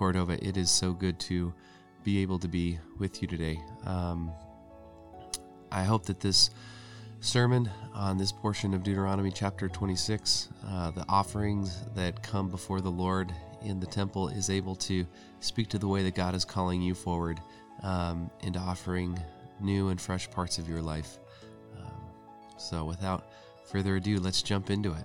Cordova. 0.00 0.42
It 0.42 0.56
is 0.56 0.70
so 0.70 0.94
good 0.94 1.20
to 1.20 1.52
be 2.04 2.22
able 2.22 2.38
to 2.38 2.48
be 2.48 2.78
with 2.98 3.20
you 3.20 3.28
today. 3.28 3.62
Um, 3.84 4.32
I 5.70 5.82
hope 5.84 6.06
that 6.06 6.20
this 6.20 6.48
sermon 7.20 7.68
on 7.92 8.16
this 8.16 8.32
portion 8.32 8.72
of 8.72 8.82
Deuteronomy 8.82 9.30
chapter 9.30 9.68
26, 9.68 10.48
uh, 10.66 10.90
the 10.92 11.04
offerings 11.06 11.82
that 11.94 12.22
come 12.22 12.48
before 12.48 12.80
the 12.80 12.90
Lord 12.90 13.30
in 13.60 13.78
the 13.78 13.84
temple, 13.84 14.28
is 14.28 14.48
able 14.48 14.74
to 14.76 15.04
speak 15.40 15.68
to 15.68 15.78
the 15.78 15.86
way 15.86 16.02
that 16.02 16.14
God 16.14 16.34
is 16.34 16.46
calling 16.46 16.80
you 16.80 16.94
forward 16.94 17.38
um, 17.82 18.30
into 18.40 18.58
offering 18.58 19.22
new 19.60 19.90
and 19.90 20.00
fresh 20.00 20.30
parts 20.30 20.56
of 20.56 20.66
your 20.66 20.80
life. 20.80 21.18
Um, 21.78 21.92
so, 22.56 22.86
without 22.86 23.26
further 23.66 23.96
ado, 23.96 24.18
let's 24.18 24.40
jump 24.40 24.70
into 24.70 24.94
it. 24.94 25.04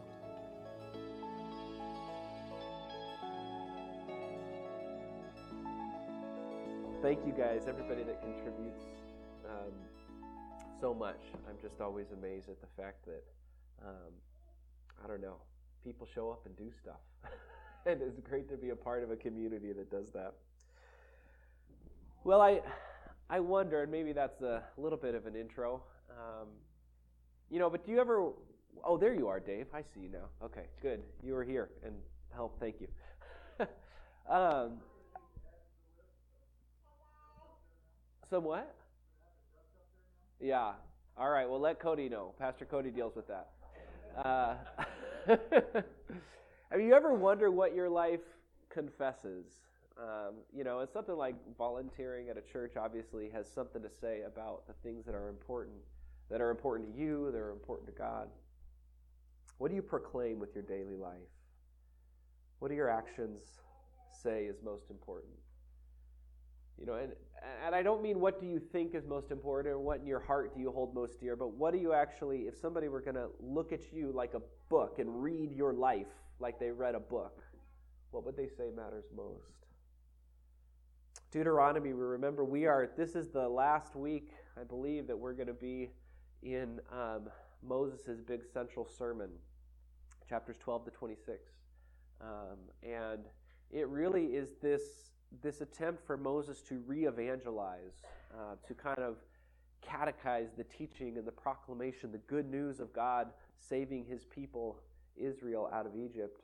Thank 7.05 7.23
you 7.23 7.33
guys, 7.33 7.67
everybody 7.67 8.01
that 8.01 8.19
contributes 8.19 8.81
um, 9.47 9.73
so 10.81 10.91
much. 10.91 11.19
I'm 11.47 11.55
just 11.61 11.79
always 11.79 12.07
amazed 12.11 12.49
at 12.49 12.59
the 12.59 12.81
fact 12.81 13.05
that, 13.05 13.23
um, 13.85 14.11
I 15.03 15.07
don't 15.07 15.21
know, 15.21 15.35
people 15.83 16.07
show 16.15 16.31
up 16.31 16.47
and 16.47 16.57
do 16.57 16.71
stuff. 16.81 17.01
and 17.85 18.01
it's 18.01 18.19
great 18.27 18.49
to 18.49 18.57
be 18.57 18.71
a 18.71 18.75
part 18.75 19.03
of 19.03 19.11
a 19.11 19.15
community 19.15 19.71
that 19.71 19.91
does 19.91 20.09
that. 20.13 20.33
Well, 22.23 22.41
I, 22.41 22.61
I 23.29 23.39
wonder, 23.39 23.83
and 23.83 23.91
maybe 23.91 24.11
that's 24.11 24.41
a 24.41 24.63
little 24.75 24.97
bit 24.97 25.13
of 25.13 25.27
an 25.27 25.35
intro. 25.35 25.83
Um, 26.09 26.47
you 27.51 27.59
know, 27.59 27.69
but 27.69 27.85
do 27.85 27.91
you 27.91 27.99
ever? 27.99 28.31
Oh, 28.83 28.97
there 28.97 29.13
you 29.13 29.27
are, 29.27 29.39
Dave. 29.39 29.67
I 29.75 29.81
see 29.93 29.99
you 29.99 30.09
now. 30.09 30.25
Okay, 30.43 30.65
good. 30.81 31.03
You 31.23 31.33
were 31.33 31.43
here, 31.43 31.69
and 31.85 31.93
help. 32.33 32.59
Thank 32.59 32.77
you. 32.81 32.87
um, 34.27 34.79
some 38.29 38.43
what? 38.43 38.75
Yeah. 40.39 40.73
All 41.17 41.29
right. 41.29 41.49
Well, 41.49 41.59
let 41.59 41.79
Cody 41.79 42.09
know. 42.09 42.33
Pastor 42.39 42.65
Cody 42.65 42.89
deals 42.89 43.15
with 43.15 43.27
that. 43.27 43.49
Uh, 44.17 44.55
have 46.71 46.81
you 46.81 46.93
ever 46.93 47.13
wondered 47.13 47.51
what 47.51 47.75
your 47.75 47.89
life 47.89 48.21
confesses? 48.69 49.45
Um, 49.97 50.35
you 50.53 50.63
know, 50.63 50.79
it's 50.79 50.91
something 50.91 51.15
like 51.15 51.35
volunteering 51.57 52.29
at 52.29 52.37
a 52.37 52.41
church 52.41 52.73
obviously 52.77 53.29
has 53.29 53.49
something 53.49 53.81
to 53.81 53.89
say 53.89 54.21
about 54.27 54.67
the 54.67 54.73
things 54.83 55.05
that 55.05 55.15
are 55.15 55.29
important, 55.29 55.77
that 56.29 56.41
are 56.41 56.49
important 56.49 56.93
to 56.93 56.99
you, 56.99 57.31
that 57.31 57.37
are 57.37 57.51
important 57.51 57.87
to 57.87 57.93
God. 57.93 58.27
What 59.57 59.69
do 59.69 59.75
you 59.75 59.81
proclaim 59.81 60.39
with 60.39 60.53
your 60.53 60.63
daily 60.63 60.97
life? 60.97 61.31
What 62.59 62.69
do 62.69 62.75
your 62.75 62.89
actions 62.89 63.41
say 64.21 64.45
is 64.45 64.57
most 64.63 64.89
important? 64.89 65.31
You 66.79 66.85
know, 66.85 66.95
and, 66.95 67.13
and 67.65 67.73
I 67.73 67.81
don't 67.81 68.01
mean 68.01 68.19
what 68.19 68.39
do 68.39 68.45
you 68.45 68.59
think 68.59 68.95
is 68.95 69.05
most 69.05 69.31
important 69.31 69.73
or 69.73 69.79
what 69.79 70.01
in 70.01 70.07
your 70.07 70.19
heart 70.19 70.55
do 70.55 70.61
you 70.61 70.71
hold 70.71 70.93
most 70.93 71.19
dear, 71.19 71.35
but 71.35 71.53
what 71.53 71.73
do 71.73 71.79
you 71.79 71.93
actually, 71.93 72.41
if 72.41 72.57
somebody 72.57 72.87
were 72.87 73.01
going 73.01 73.15
to 73.15 73.27
look 73.39 73.71
at 73.71 73.93
you 73.93 74.11
like 74.11 74.33
a 74.33 74.41
book 74.69 74.99
and 74.99 75.23
read 75.23 75.51
your 75.51 75.73
life 75.73 76.07
like 76.39 76.59
they 76.59 76.71
read 76.71 76.95
a 76.95 76.99
book, 76.99 77.43
what 78.11 78.25
would 78.25 78.35
they 78.35 78.47
say 78.47 78.69
matters 78.75 79.05
most? 79.15 79.65
Deuteronomy, 81.31 81.93
we 81.93 82.01
remember 82.01 82.45
we 82.45 82.65
are, 82.65 82.89
this 82.95 83.15
is 83.15 83.29
the 83.29 83.47
last 83.47 83.95
week, 83.95 84.31
I 84.59 84.63
believe, 84.63 85.07
that 85.07 85.17
we're 85.17 85.33
going 85.33 85.47
to 85.47 85.53
be 85.53 85.89
in 86.43 86.79
um, 86.91 87.29
Moses' 87.61 88.21
big 88.25 88.41
central 88.53 88.87
sermon, 88.87 89.29
chapters 90.29 90.57
12 90.57 90.85
to 90.85 90.91
26. 90.91 91.51
Um, 92.21 92.57
and 92.83 93.25
it 93.71 93.87
really 93.89 94.27
is 94.27 94.51
this, 94.61 94.81
this 95.41 95.61
attempt 95.61 96.05
for 96.05 96.17
Moses 96.17 96.61
to 96.63 96.81
re 96.85 97.05
evangelize, 97.05 98.03
uh, 98.33 98.55
to 98.67 98.73
kind 98.73 98.99
of 98.99 99.17
catechize 99.85 100.55
the 100.57 100.63
teaching 100.63 101.17
and 101.17 101.25
the 101.25 101.31
proclamation, 101.31 102.11
the 102.11 102.17
good 102.19 102.49
news 102.49 102.79
of 102.79 102.93
God 102.93 103.27
saving 103.59 104.05
his 104.05 104.25
people, 104.25 104.79
Israel, 105.15 105.69
out 105.73 105.85
of 105.85 105.95
Egypt. 105.95 106.41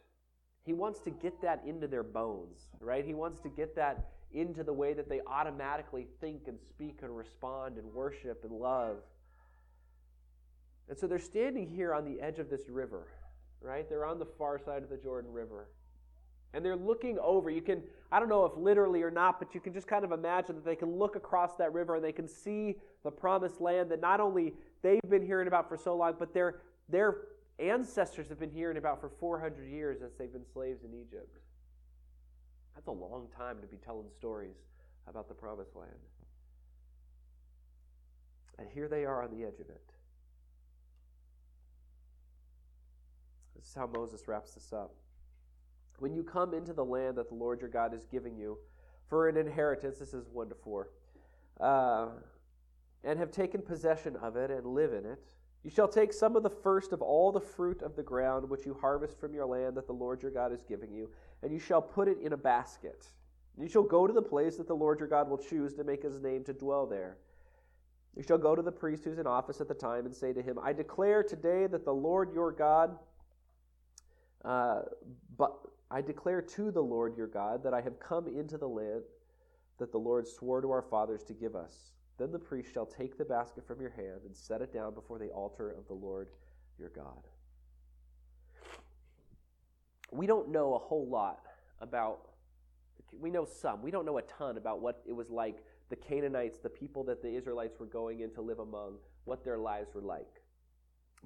He 0.63 0.73
wants 0.73 0.99
to 1.01 1.09
get 1.09 1.41
that 1.41 1.63
into 1.65 1.87
their 1.87 2.03
bones, 2.03 2.69
right? 2.79 3.03
He 3.03 3.13
wants 3.13 3.39
to 3.41 3.49
get 3.49 3.75
that 3.75 4.11
into 4.33 4.63
the 4.63 4.73
way 4.73 4.93
that 4.93 5.09
they 5.09 5.21
automatically 5.27 6.07
think 6.19 6.47
and 6.47 6.57
speak 6.69 6.99
and 7.01 7.15
respond 7.15 7.77
and 7.77 7.91
worship 7.93 8.43
and 8.43 8.53
love. 8.53 8.97
And 10.87 10.97
so 10.97 11.07
they're 11.07 11.19
standing 11.19 11.67
here 11.67 11.93
on 11.93 12.05
the 12.05 12.21
edge 12.21 12.39
of 12.39 12.49
this 12.49 12.69
river, 12.69 13.07
right? 13.61 13.87
They're 13.89 14.05
on 14.05 14.19
the 14.19 14.25
far 14.25 14.59
side 14.59 14.83
of 14.83 14.89
the 14.89 14.97
Jordan 14.97 15.31
River. 15.31 15.69
And 16.53 16.65
they're 16.65 16.75
looking 16.75 17.17
over. 17.19 17.49
You 17.49 17.61
can, 17.61 17.81
I 18.11 18.19
don't 18.19 18.29
know 18.29 18.45
if 18.45 18.57
literally 18.57 19.03
or 19.03 19.11
not, 19.11 19.39
but 19.39 19.55
you 19.55 19.61
can 19.61 19.73
just 19.73 19.87
kind 19.87 20.03
of 20.03 20.11
imagine 20.11 20.55
that 20.55 20.65
they 20.65 20.75
can 20.75 20.97
look 20.97 21.15
across 21.15 21.55
that 21.55 21.71
river 21.73 21.95
and 21.95 22.03
they 22.03 22.11
can 22.11 22.27
see 22.27 22.75
the 23.03 23.11
promised 23.11 23.61
land 23.61 23.89
that 23.91 24.01
not 24.01 24.19
only 24.19 24.53
they've 24.81 24.99
been 25.09 25.25
hearing 25.25 25.47
about 25.47 25.69
for 25.69 25.77
so 25.77 25.95
long, 25.95 26.15
but 26.19 26.33
their, 26.33 26.59
their 26.89 27.19
ancestors 27.59 28.27
have 28.27 28.39
been 28.39 28.51
hearing 28.51 28.77
about 28.77 28.99
for 28.99 29.09
400 29.09 29.69
years 29.69 30.01
as 30.01 30.11
they've 30.17 30.31
been 30.31 30.45
slaves 30.53 30.83
in 30.83 30.93
Egypt. 30.93 31.37
That's 32.75 32.87
a 32.87 32.91
long 32.91 33.27
time 33.37 33.61
to 33.61 33.67
be 33.67 33.77
telling 33.77 34.07
stories 34.17 34.55
about 35.07 35.27
the 35.27 35.33
promised 35.33 35.75
land. 35.75 35.91
And 38.57 38.67
here 38.69 38.87
they 38.87 39.05
are 39.05 39.23
on 39.23 39.31
the 39.31 39.43
edge 39.43 39.59
of 39.59 39.69
it. 39.69 39.81
This 43.55 43.67
is 43.67 43.73
how 43.75 43.87
Moses 43.87 44.27
wraps 44.27 44.53
this 44.53 44.73
up. 44.73 44.93
When 46.01 46.15
you 46.15 46.23
come 46.23 46.55
into 46.55 46.73
the 46.73 46.83
land 46.83 47.17
that 47.17 47.29
the 47.29 47.35
Lord 47.35 47.61
your 47.61 47.69
God 47.69 47.93
is 47.93 48.07
giving 48.07 48.35
you 48.35 48.57
for 49.07 49.29
an 49.29 49.37
inheritance, 49.37 49.99
this 49.99 50.15
is 50.15 50.25
1 50.33 50.49
to 50.49 50.55
4, 50.55 50.89
uh, 51.59 52.07
and 53.03 53.19
have 53.19 53.29
taken 53.29 53.61
possession 53.61 54.15
of 54.15 54.35
it 54.35 54.49
and 54.49 54.65
live 54.65 54.93
in 54.93 55.05
it, 55.05 55.23
you 55.63 55.69
shall 55.69 55.87
take 55.87 56.11
some 56.11 56.35
of 56.35 56.41
the 56.41 56.49
first 56.49 56.91
of 56.91 57.03
all 57.03 57.31
the 57.31 57.39
fruit 57.39 57.83
of 57.83 57.95
the 57.95 58.01
ground 58.01 58.49
which 58.49 58.65
you 58.65 58.75
harvest 58.81 59.19
from 59.19 59.35
your 59.35 59.45
land 59.45 59.77
that 59.77 59.85
the 59.85 59.93
Lord 59.93 60.23
your 60.23 60.31
God 60.31 60.51
is 60.51 60.63
giving 60.63 60.91
you, 60.91 61.11
and 61.43 61.53
you 61.53 61.59
shall 61.59 61.83
put 61.83 62.07
it 62.07 62.17
in 62.19 62.33
a 62.33 62.37
basket. 62.37 63.05
You 63.55 63.69
shall 63.69 63.83
go 63.83 64.07
to 64.07 64.13
the 64.13 64.23
place 64.23 64.57
that 64.57 64.67
the 64.67 64.73
Lord 64.75 64.97
your 64.97 65.07
God 65.07 65.29
will 65.29 65.37
choose 65.37 65.75
to 65.75 65.83
make 65.83 66.01
his 66.01 66.19
name 66.19 66.43
to 66.45 66.53
dwell 66.53 66.87
there. 66.87 67.17
You 68.17 68.23
shall 68.23 68.39
go 68.39 68.55
to 68.55 68.63
the 68.63 68.71
priest 68.71 69.03
who's 69.03 69.19
in 69.19 69.27
office 69.27 69.61
at 69.61 69.67
the 69.67 69.75
time 69.75 70.07
and 70.07 70.15
say 70.15 70.33
to 70.33 70.41
him, 70.41 70.57
I 70.63 70.73
declare 70.73 71.21
today 71.21 71.67
that 71.67 71.85
the 71.85 71.93
Lord 71.93 72.33
your 72.33 72.51
God, 72.51 72.97
uh, 74.43 74.81
but 75.37 75.53
I 75.91 76.01
declare 76.01 76.41
to 76.41 76.71
the 76.71 76.81
Lord 76.81 77.17
your 77.17 77.27
God 77.27 77.63
that 77.63 77.73
I 77.73 77.81
have 77.81 77.99
come 77.99 78.27
into 78.27 78.57
the 78.57 78.67
land 78.67 79.03
that 79.77 79.91
the 79.91 79.97
Lord 79.97 80.25
swore 80.25 80.61
to 80.61 80.71
our 80.71 80.81
fathers 80.81 81.23
to 81.25 81.33
give 81.33 81.55
us. 81.55 81.91
Then 82.17 82.31
the 82.31 82.39
priest 82.39 82.71
shall 82.73 82.85
take 82.85 83.17
the 83.17 83.25
basket 83.25 83.67
from 83.67 83.81
your 83.81 83.89
hand 83.89 84.21
and 84.25 84.35
set 84.35 84.61
it 84.61 84.73
down 84.73 84.93
before 84.93 85.19
the 85.19 85.29
altar 85.29 85.71
of 85.71 85.87
the 85.87 85.93
Lord 85.93 86.29
your 86.79 86.89
God. 86.89 87.27
We 90.11 90.27
don't 90.27 90.49
know 90.49 90.75
a 90.75 90.79
whole 90.79 91.07
lot 91.07 91.41
about, 91.81 92.29
we 93.19 93.29
know 93.29 93.45
some. 93.45 93.81
We 93.81 93.91
don't 93.91 94.05
know 94.05 94.17
a 94.17 94.21
ton 94.23 94.57
about 94.57 94.81
what 94.81 95.01
it 95.05 95.13
was 95.13 95.29
like, 95.29 95.63
the 95.89 95.95
Canaanites, 95.95 96.59
the 96.59 96.69
people 96.69 97.03
that 97.05 97.21
the 97.21 97.35
Israelites 97.35 97.79
were 97.79 97.85
going 97.85 98.21
in 98.21 98.31
to 98.31 98.41
live 98.41 98.59
among, 98.59 98.95
what 99.25 99.43
their 99.43 99.57
lives 99.57 99.93
were 99.93 100.01
like. 100.01 100.41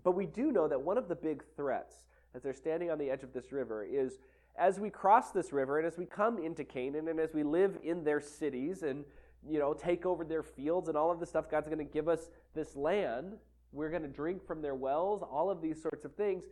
But 0.03 0.12
we 0.12 0.26
do 0.26 0.52
know 0.52 0.68
that 0.68 0.82
one 0.82 0.97
of 0.97 1.08
the 1.08 1.16
big 1.16 1.44
threats 1.56 2.06
as 2.34 2.44
they're 2.44 2.53
standing 2.53 2.92
on 2.92 2.97
the 2.97 3.09
edge 3.09 3.24
of 3.24 3.34
this 3.34 3.52
river 3.52 3.84
is 3.84 4.18
as 4.58 4.80
we 4.80 4.90
cross 4.90 5.32
this 5.32 5.52
river 5.52 5.78
and 5.78 5.88
as 5.88 5.98
we 5.98 6.06
come 6.06 6.38
into 6.38 6.64
Canaan 6.64 7.08
and 7.08 7.20
as 7.20 7.34
we 7.34 7.44
live 7.44 7.78
in 7.84 8.04
their 8.04 8.22
cities 8.22 8.84
and 8.84 9.06
you 9.48 9.60
know, 9.60 9.74
take 9.74 10.06
over 10.06 10.24
their 10.24 10.44
fields 10.44 10.88
and 10.88 10.98
all 10.98 11.12
of 11.12 11.20
the 11.20 11.26
stuff. 11.26 11.50
God's 11.50 11.68
going 11.68 11.78
to 11.80 11.84
give 11.84 12.08
us 12.08 12.30
this 12.54 12.76
land. 12.76 13.34
We're 13.72 13.90
going 13.90 14.02
to 14.02 14.08
drink 14.08 14.46
from 14.46 14.62
their 14.62 14.76
wells, 14.76 15.22
all 15.22 15.50
of 15.50 15.62
these 15.62 15.82
sorts 15.82 16.06
of 16.06 16.16
things. 16.16 16.44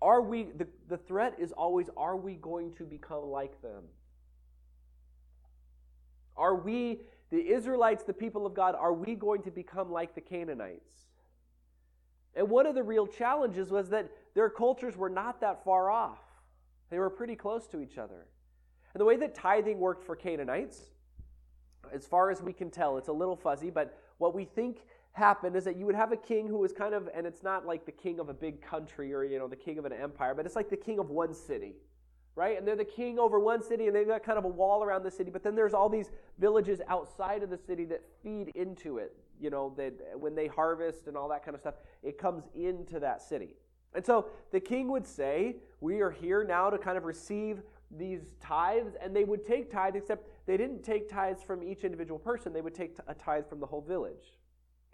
Are 0.00 0.22
we, 0.22 0.44
the, 0.44 0.68
the 0.88 0.96
threat 0.96 1.34
is 1.38 1.52
always, 1.52 1.88
are 1.96 2.16
we 2.16 2.34
going 2.34 2.72
to 2.74 2.84
become 2.84 3.24
like 3.24 3.60
them? 3.62 3.84
Are 6.36 6.54
we, 6.54 7.00
the 7.30 7.52
Israelites, 7.52 8.04
the 8.04 8.12
people 8.12 8.46
of 8.46 8.54
God, 8.54 8.76
are 8.76 8.92
we 8.92 9.16
going 9.16 9.42
to 9.42 9.50
become 9.50 9.90
like 9.90 10.14
the 10.14 10.20
Canaanites? 10.20 11.06
And 12.36 12.48
one 12.48 12.66
of 12.66 12.76
the 12.76 12.84
real 12.84 13.08
challenges 13.08 13.70
was 13.70 13.90
that 13.90 14.10
their 14.34 14.48
cultures 14.48 14.96
were 14.96 15.10
not 15.10 15.40
that 15.40 15.64
far 15.64 15.90
off. 15.90 16.20
They 16.90 16.98
were 16.98 17.10
pretty 17.10 17.36
close 17.36 17.66
to 17.68 17.80
each 17.80 17.98
other. 17.98 18.26
And 18.94 19.00
the 19.00 19.04
way 19.04 19.16
that 19.16 19.34
tithing 19.34 19.78
worked 19.78 20.04
for 20.04 20.16
Canaanites 20.16 20.90
as 21.92 22.06
far 22.06 22.30
as 22.30 22.42
we 22.42 22.52
can 22.52 22.70
tell, 22.70 22.98
it's 22.98 23.08
a 23.08 23.12
little 23.12 23.36
fuzzy, 23.36 23.70
but 23.70 23.98
what 24.18 24.34
we 24.34 24.44
think 24.44 24.84
happened 25.12 25.56
is 25.56 25.64
that 25.64 25.76
you 25.76 25.86
would 25.86 25.94
have 25.94 26.12
a 26.12 26.16
king 26.16 26.46
who 26.46 26.58
was 26.58 26.72
kind 26.72 26.94
of, 26.94 27.08
and 27.14 27.26
it's 27.26 27.42
not 27.42 27.66
like 27.66 27.84
the 27.86 27.92
king 27.92 28.20
of 28.20 28.28
a 28.28 28.34
big 28.34 28.60
country 28.60 29.12
or, 29.12 29.24
you 29.24 29.38
know, 29.38 29.48
the 29.48 29.56
king 29.56 29.78
of 29.78 29.84
an 29.84 29.92
empire, 29.92 30.34
but 30.34 30.46
it's 30.46 30.56
like 30.56 30.68
the 30.68 30.76
king 30.76 30.98
of 30.98 31.10
one 31.10 31.34
city, 31.34 31.74
right? 32.34 32.58
And 32.58 32.66
they're 32.66 32.76
the 32.76 32.84
king 32.84 33.18
over 33.18 33.40
one 33.40 33.62
city 33.62 33.86
and 33.86 33.96
they've 33.96 34.06
got 34.06 34.22
kind 34.22 34.38
of 34.38 34.44
a 34.44 34.48
wall 34.48 34.84
around 34.84 35.02
the 35.02 35.10
city, 35.10 35.30
but 35.30 35.42
then 35.42 35.54
there's 35.54 35.74
all 35.74 35.88
these 35.88 36.10
villages 36.38 36.80
outside 36.88 37.42
of 37.42 37.50
the 37.50 37.58
city 37.58 37.84
that 37.86 38.02
feed 38.22 38.48
into 38.54 38.98
it. 38.98 39.14
You 39.40 39.50
know, 39.50 39.72
that 39.76 39.94
when 40.18 40.34
they 40.34 40.48
harvest 40.48 41.06
and 41.06 41.16
all 41.16 41.28
that 41.28 41.44
kind 41.44 41.54
of 41.54 41.60
stuff, 41.60 41.74
it 42.02 42.18
comes 42.18 42.44
into 42.56 42.98
that 43.00 43.22
city. 43.22 43.54
And 43.98 44.06
so 44.06 44.26
the 44.52 44.60
king 44.60 44.92
would 44.92 45.04
say, 45.04 45.56
We 45.80 46.02
are 46.02 46.10
here 46.12 46.44
now 46.44 46.70
to 46.70 46.78
kind 46.78 46.96
of 46.96 47.02
receive 47.02 47.62
these 47.90 48.20
tithes, 48.40 48.94
and 49.02 49.14
they 49.14 49.24
would 49.24 49.44
take 49.44 49.72
tithes, 49.72 49.96
except 49.96 50.28
they 50.46 50.56
didn't 50.56 50.84
take 50.84 51.08
tithes 51.08 51.42
from 51.42 51.64
each 51.64 51.82
individual 51.82 52.20
person. 52.20 52.52
They 52.52 52.60
would 52.60 52.76
take 52.76 52.96
a 53.08 53.14
tithe 53.14 53.48
from 53.48 53.58
the 53.58 53.66
whole 53.66 53.80
village. 53.80 54.37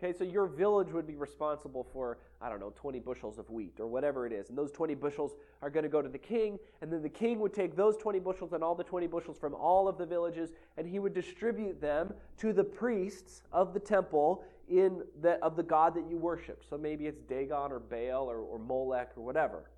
Okay, 0.04 0.12
so 0.12 0.22
your 0.22 0.46
village 0.46 0.92
would 0.92 1.06
be 1.06 1.16
responsible 1.16 1.82
for, 1.90 2.18
I 2.38 2.50
don't 2.50 2.60
know, 2.60 2.74
20 2.76 3.00
bushels 3.00 3.38
of 3.38 3.48
wheat 3.48 3.76
or 3.78 3.86
whatever 3.86 4.26
it 4.26 4.34
is. 4.34 4.50
And 4.50 4.58
those 4.58 4.70
20 4.70 4.94
bushels 4.96 5.32
are 5.62 5.70
going 5.70 5.84
to 5.84 5.88
go 5.88 6.02
to 6.02 6.10
the 6.10 6.18
king. 6.18 6.58
And 6.82 6.92
then 6.92 7.00
the 7.00 7.08
king 7.08 7.38
would 7.38 7.54
take 7.54 7.74
those 7.74 7.96
20 7.96 8.18
bushels 8.18 8.52
and 8.52 8.62
all 8.62 8.74
the 8.74 8.84
20 8.84 9.06
bushels 9.06 9.38
from 9.38 9.54
all 9.54 9.88
of 9.88 9.96
the 9.96 10.04
villages 10.04 10.52
and 10.76 10.86
he 10.86 10.98
would 10.98 11.14
distribute 11.14 11.80
them 11.80 12.12
to 12.36 12.52
the 12.52 12.62
priests 12.62 13.44
of 13.50 13.72
the 13.72 13.80
temple 13.80 14.44
in 14.68 15.02
the, 15.22 15.42
of 15.42 15.56
the 15.56 15.62
God 15.62 15.94
that 15.94 16.04
you 16.10 16.18
worship. 16.18 16.62
So 16.68 16.76
maybe 16.76 17.06
it's 17.06 17.22
Dagon 17.22 17.72
or 17.72 17.78
Baal 17.78 18.30
or, 18.30 18.40
or 18.40 18.58
Molech 18.58 19.12
or 19.16 19.24
whatever. 19.24 19.70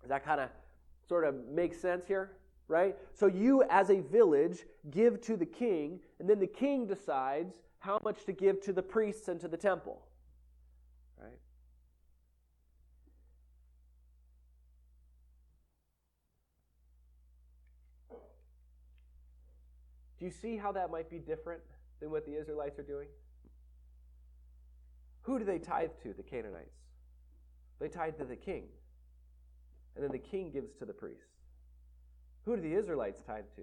Does 0.00 0.08
that 0.08 0.24
kind 0.24 0.40
of 0.40 0.48
sort 1.08 1.24
of 1.24 1.36
make 1.48 1.72
sense 1.72 2.04
here? 2.08 2.32
Right? 2.66 2.96
So 3.14 3.26
you, 3.26 3.62
as 3.70 3.90
a 3.90 4.00
village, 4.00 4.64
give 4.90 5.20
to 5.20 5.36
the 5.36 5.46
king, 5.46 6.00
and 6.18 6.28
then 6.28 6.40
the 6.40 6.48
king 6.48 6.88
decides 6.88 7.58
how 7.82 7.98
much 8.04 8.24
to 8.24 8.32
give 8.32 8.60
to 8.62 8.72
the 8.72 8.82
priests 8.82 9.26
and 9.26 9.40
to 9.40 9.48
the 9.48 9.56
temple. 9.56 10.02
Right? 11.20 11.32
Do 20.20 20.24
you 20.24 20.30
see 20.30 20.56
how 20.56 20.70
that 20.70 20.92
might 20.92 21.10
be 21.10 21.18
different 21.18 21.62
than 21.98 22.12
what 22.12 22.24
the 22.24 22.38
Israelites 22.38 22.78
are 22.78 22.84
doing? 22.84 23.08
Who 25.22 25.40
do 25.40 25.44
they 25.44 25.58
tithe 25.58 25.90
to, 26.04 26.12
the 26.12 26.22
Canaanites? 26.22 26.76
They 27.80 27.88
tithe 27.88 28.16
to 28.18 28.24
the 28.24 28.36
king. 28.36 28.66
And 29.96 30.04
then 30.04 30.12
the 30.12 30.18
king 30.18 30.52
gives 30.52 30.72
to 30.74 30.84
the 30.84 30.92
priests. 30.92 31.26
Who 32.44 32.54
do 32.54 32.62
the 32.62 32.74
Israelites 32.74 33.20
tithe 33.26 33.46
to? 33.56 33.62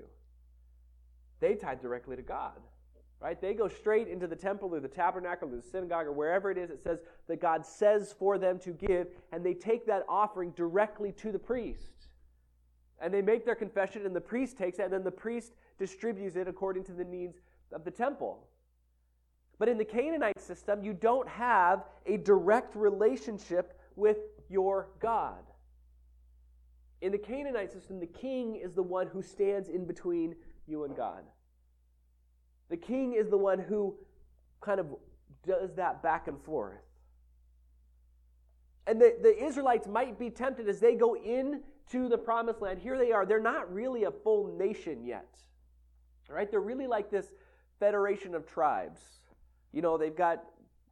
They 1.39 1.55
tithe 1.55 1.81
directly 1.81 2.17
to 2.17 2.21
God. 2.21 2.59
Right? 3.21 3.39
They 3.39 3.53
go 3.53 3.67
straight 3.67 4.07
into 4.07 4.27
the 4.27 4.35
temple 4.35 4.73
or 4.73 4.79
the 4.79 4.87
tabernacle 4.87 5.49
or 5.49 5.57
the 5.57 5.61
synagogue 5.61 6.07
or 6.07 6.13
wherever 6.13 6.49
it 6.49 6.57
is 6.57 6.69
it 6.69 6.81
says 6.81 6.99
that 7.27 7.41
God 7.41 7.65
says 7.65 8.15
for 8.17 8.37
them 8.37 8.59
to 8.59 8.71
give, 8.71 9.07
and 9.33 9.45
they 9.45 9.53
take 9.53 9.85
that 9.87 10.05
offering 10.07 10.51
directly 10.51 11.11
to 11.13 11.31
the 11.31 11.39
priest. 11.39 12.07
And 13.01 13.13
they 13.13 13.21
make 13.21 13.45
their 13.45 13.55
confession, 13.55 14.05
and 14.05 14.15
the 14.15 14.21
priest 14.21 14.57
takes 14.57 14.79
it, 14.79 14.83
and 14.83 14.93
then 14.93 15.03
the 15.03 15.11
priest 15.11 15.53
distributes 15.77 16.35
it 16.37 16.47
according 16.47 16.85
to 16.85 16.93
the 16.93 17.03
needs 17.03 17.37
of 17.73 17.83
the 17.83 17.91
temple. 17.91 18.47
But 19.57 19.67
in 19.67 19.77
the 19.77 19.85
Canaanite 19.85 20.39
system, 20.39 20.81
you 20.81 20.93
don't 20.93 21.27
have 21.27 21.83
a 22.05 22.17
direct 22.17 22.75
relationship 22.75 23.77
with 23.97 24.17
your 24.49 24.87
God. 25.01 25.43
In 27.01 27.11
the 27.11 27.17
Canaanite 27.17 27.71
system, 27.71 27.99
the 27.99 28.07
king 28.07 28.55
is 28.55 28.73
the 28.73 28.83
one 28.83 29.07
who 29.07 29.21
stands 29.21 29.67
in 29.67 29.85
between 29.85 30.35
you 30.67 30.85
and 30.85 30.95
God. 30.95 31.23
The 32.69 32.77
king 32.77 33.13
is 33.13 33.29
the 33.29 33.37
one 33.37 33.59
who 33.59 33.95
kind 34.61 34.79
of 34.79 34.87
does 35.45 35.73
that 35.75 36.03
back 36.03 36.27
and 36.27 36.39
forth. 36.43 36.77
And 38.87 38.99
the, 38.99 39.15
the 39.21 39.43
Israelites 39.43 39.87
might 39.87 40.17
be 40.17 40.29
tempted 40.29 40.67
as 40.67 40.79
they 40.79 40.95
go 40.95 41.15
into 41.15 42.09
the 42.09 42.17
promised 42.17 42.61
land. 42.61 42.79
Here 42.79 42.97
they 42.97 43.11
are. 43.11 43.25
They're 43.25 43.39
not 43.39 43.71
really 43.73 44.05
a 44.05 44.11
full 44.11 44.55
nation 44.57 45.05
yet. 45.05 45.27
Right? 46.27 46.49
They're 46.49 46.59
really 46.59 46.87
like 46.87 47.09
this 47.09 47.27
federation 47.79 48.35
of 48.35 48.45
tribes. 48.45 49.01
You 49.71 49.81
know, 49.81 49.97
they've 49.97 50.15
got, 50.15 50.43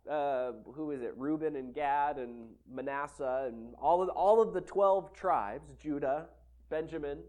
uh, 0.09 0.53
who 0.73 0.91
is 0.91 1.01
it? 1.01 1.13
Reuben 1.15 1.55
and 1.55 1.73
Gad 1.73 2.17
and 2.17 2.49
Manasseh 2.71 3.45
and 3.47 3.75
all 3.81 4.01
of, 4.01 4.09
all 4.09 4.41
of 4.41 4.53
the 4.53 4.61
12 4.61 5.13
tribes, 5.13 5.69
Judah, 5.81 6.27
Benjamin. 6.69 7.19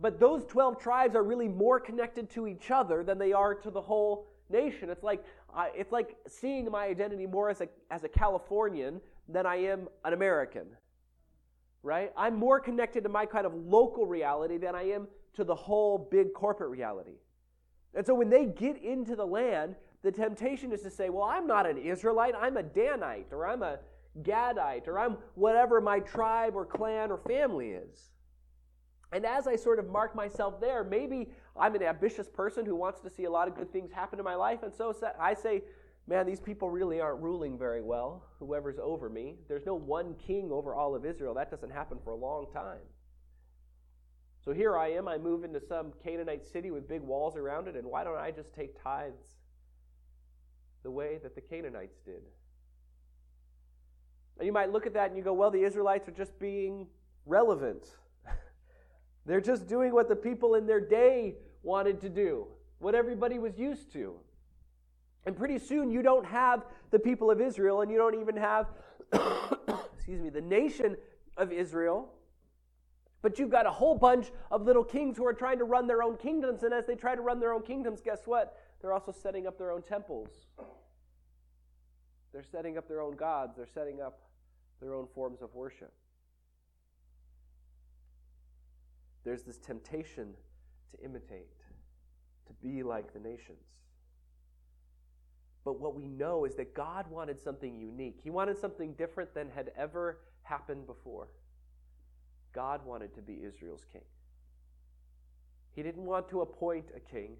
But 0.00 0.18
those 0.18 0.44
12 0.46 0.78
tribes 0.78 1.14
are 1.14 1.22
really 1.22 1.48
more 1.48 1.78
connected 1.78 2.28
to 2.30 2.46
each 2.46 2.70
other 2.70 3.04
than 3.04 3.18
they 3.18 3.32
are 3.32 3.54
to 3.54 3.70
the 3.70 3.80
whole 3.80 4.26
nation. 4.50 4.90
It's 4.90 5.04
like, 5.04 5.24
uh, 5.54 5.66
it's 5.74 5.92
like 5.92 6.16
seeing 6.26 6.70
my 6.70 6.86
identity 6.86 7.26
more 7.26 7.48
as 7.48 7.60
a, 7.60 7.68
as 7.90 8.04
a 8.04 8.08
Californian 8.08 9.00
than 9.28 9.46
I 9.46 9.56
am 9.56 9.88
an 10.04 10.12
American. 10.12 10.66
Right? 11.82 12.12
I'm 12.16 12.36
more 12.36 12.60
connected 12.60 13.04
to 13.04 13.08
my 13.08 13.26
kind 13.26 13.46
of 13.46 13.54
local 13.54 14.06
reality 14.06 14.56
than 14.56 14.74
I 14.74 14.90
am 14.90 15.06
to 15.34 15.44
the 15.44 15.54
whole 15.54 15.98
big 16.10 16.32
corporate 16.32 16.70
reality. 16.70 17.18
And 17.94 18.04
so 18.04 18.14
when 18.14 18.30
they 18.30 18.46
get 18.46 18.82
into 18.82 19.14
the 19.14 19.26
land, 19.26 19.76
the 20.02 20.10
temptation 20.10 20.72
is 20.72 20.82
to 20.82 20.90
say, 20.90 21.08
well, 21.08 21.24
I'm 21.24 21.46
not 21.46 21.66
an 21.66 21.78
Israelite, 21.78 22.34
I'm 22.38 22.56
a 22.56 22.62
Danite, 22.62 23.32
or 23.32 23.46
I'm 23.46 23.62
a 23.62 23.78
Gadite, 24.22 24.86
or 24.86 24.98
I'm 24.98 25.16
whatever 25.34 25.80
my 25.80 26.00
tribe 26.00 26.54
or 26.56 26.64
clan 26.64 27.10
or 27.10 27.18
family 27.18 27.70
is. 27.70 28.10
And 29.12 29.24
as 29.24 29.46
I 29.46 29.56
sort 29.56 29.78
of 29.78 29.88
mark 29.88 30.14
myself 30.14 30.60
there, 30.60 30.82
maybe 30.82 31.28
I'm 31.56 31.74
an 31.74 31.82
ambitious 31.82 32.28
person 32.28 32.66
who 32.66 32.74
wants 32.74 33.00
to 33.02 33.10
see 33.10 33.24
a 33.24 33.30
lot 33.30 33.48
of 33.48 33.54
good 33.54 33.72
things 33.72 33.92
happen 33.92 34.18
in 34.18 34.24
my 34.24 34.34
life. 34.34 34.62
And 34.62 34.74
so 34.74 34.94
I 35.20 35.34
say, 35.34 35.62
man, 36.06 36.26
these 36.26 36.40
people 36.40 36.68
really 36.70 37.00
aren't 37.00 37.22
ruling 37.22 37.56
very 37.56 37.82
well, 37.82 38.24
whoever's 38.38 38.78
over 38.78 39.08
me. 39.08 39.36
There's 39.48 39.66
no 39.66 39.74
one 39.74 40.14
king 40.26 40.50
over 40.50 40.74
all 40.74 40.94
of 40.94 41.06
Israel. 41.06 41.34
That 41.34 41.50
doesn't 41.50 41.70
happen 41.70 41.98
for 42.02 42.10
a 42.10 42.16
long 42.16 42.46
time. 42.52 42.80
So 44.44 44.52
here 44.52 44.76
I 44.76 44.92
am. 44.92 45.08
I 45.08 45.16
move 45.16 45.44
into 45.44 45.60
some 45.60 45.92
Canaanite 46.02 46.44
city 46.44 46.70
with 46.70 46.86
big 46.86 47.00
walls 47.00 47.36
around 47.36 47.68
it. 47.68 47.76
And 47.76 47.86
why 47.86 48.04
don't 48.04 48.18
I 48.18 48.30
just 48.30 48.52
take 48.52 48.82
tithes 48.82 49.24
the 50.82 50.90
way 50.90 51.18
that 51.22 51.34
the 51.34 51.40
Canaanites 51.40 51.98
did? 52.04 52.22
And 54.38 54.46
you 54.46 54.52
might 54.52 54.70
look 54.70 54.86
at 54.86 54.92
that 54.94 55.08
and 55.08 55.16
you 55.16 55.22
go, 55.22 55.32
well, 55.32 55.50
the 55.50 55.62
Israelites 55.62 56.08
are 56.08 56.12
just 56.12 56.38
being 56.38 56.88
relevant. 57.24 57.86
They're 59.26 59.40
just 59.40 59.66
doing 59.66 59.92
what 59.92 60.08
the 60.08 60.16
people 60.16 60.54
in 60.54 60.66
their 60.66 60.80
day 60.80 61.36
wanted 61.62 62.00
to 62.02 62.08
do, 62.08 62.46
what 62.78 62.94
everybody 62.94 63.38
was 63.38 63.58
used 63.58 63.92
to. 63.92 64.14
And 65.26 65.36
pretty 65.36 65.58
soon 65.58 65.90
you 65.90 66.02
don't 66.02 66.26
have 66.26 66.64
the 66.90 66.98
people 66.98 67.30
of 67.30 67.40
Israel 67.40 67.80
and 67.80 67.90
you 67.90 67.96
don't 67.96 68.20
even 68.20 68.36
have, 68.36 68.66
excuse 69.94 70.20
me, 70.20 70.28
the 70.28 70.42
nation 70.42 70.96
of 71.36 71.52
Israel. 71.52 72.10
But 73.22 73.38
you've 73.38 73.50
got 73.50 73.64
a 73.64 73.70
whole 73.70 73.94
bunch 73.94 74.30
of 74.50 74.62
little 74.62 74.84
kings 74.84 75.16
who 75.16 75.26
are 75.26 75.32
trying 75.32 75.56
to 75.58 75.64
run 75.64 75.86
their 75.86 76.02
own 76.02 76.18
kingdoms. 76.18 76.62
And 76.62 76.74
as 76.74 76.84
they 76.86 76.94
try 76.94 77.14
to 77.14 77.22
run 77.22 77.40
their 77.40 77.54
own 77.54 77.62
kingdoms, 77.62 78.02
guess 78.02 78.26
what? 78.26 78.58
They're 78.82 78.92
also 78.92 79.12
setting 79.12 79.46
up 79.46 79.56
their 79.56 79.70
own 79.70 79.80
temples. 79.80 80.28
They're 82.34 82.44
setting 82.44 82.76
up 82.76 82.86
their 82.86 83.00
own 83.00 83.16
gods. 83.16 83.56
They're 83.56 83.66
setting 83.72 84.02
up 84.02 84.20
their 84.82 84.92
own 84.92 85.06
forms 85.14 85.40
of 85.40 85.54
worship. 85.54 85.94
There's 89.24 89.42
this 89.42 89.58
temptation 89.58 90.34
to 90.90 91.04
imitate, 91.04 91.60
to 92.46 92.52
be 92.62 92.82
like 92.82 93.12
the 93.12 93.20
nations. 93.20 93.64
But 95.64 95.80
what 95.80 95.94
we 95.94 96.06
know 96.06 96.44
is 96.44 96.54
that 96.56 96.74
God 96.74 97.06
wanted 97.10 97.40
something 97.40 97.74
unique. 97.78 98.20
He 98.22 98.30
wanted 98.30 98.58
something 98.58 98.92
different 98.94 99.34
than 99.34 99.48
had 99.50 99.72
ever 99.76 100.18
happened 100.42 100.86
before. 100.86 101.28
God 102.52 102.84
wanted 102.84 103.14
to 103.14 103.22
be 103.22 103.40
Israel's 103.42 103.84
king. 103.90 104.04
He 105.74 105.82
didn't 105.82 106.04
want 106.04 106.28
to 106.28 106.42
appoint 106.42 106.90
a 106.94 107.00
king, 107.00 107.36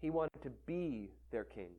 he 0.00 0.10
wanted 0.10 0.42
to 0.42 0.50
be 0.66 1.10
their 1.30 1.44
king. 1.44 1.70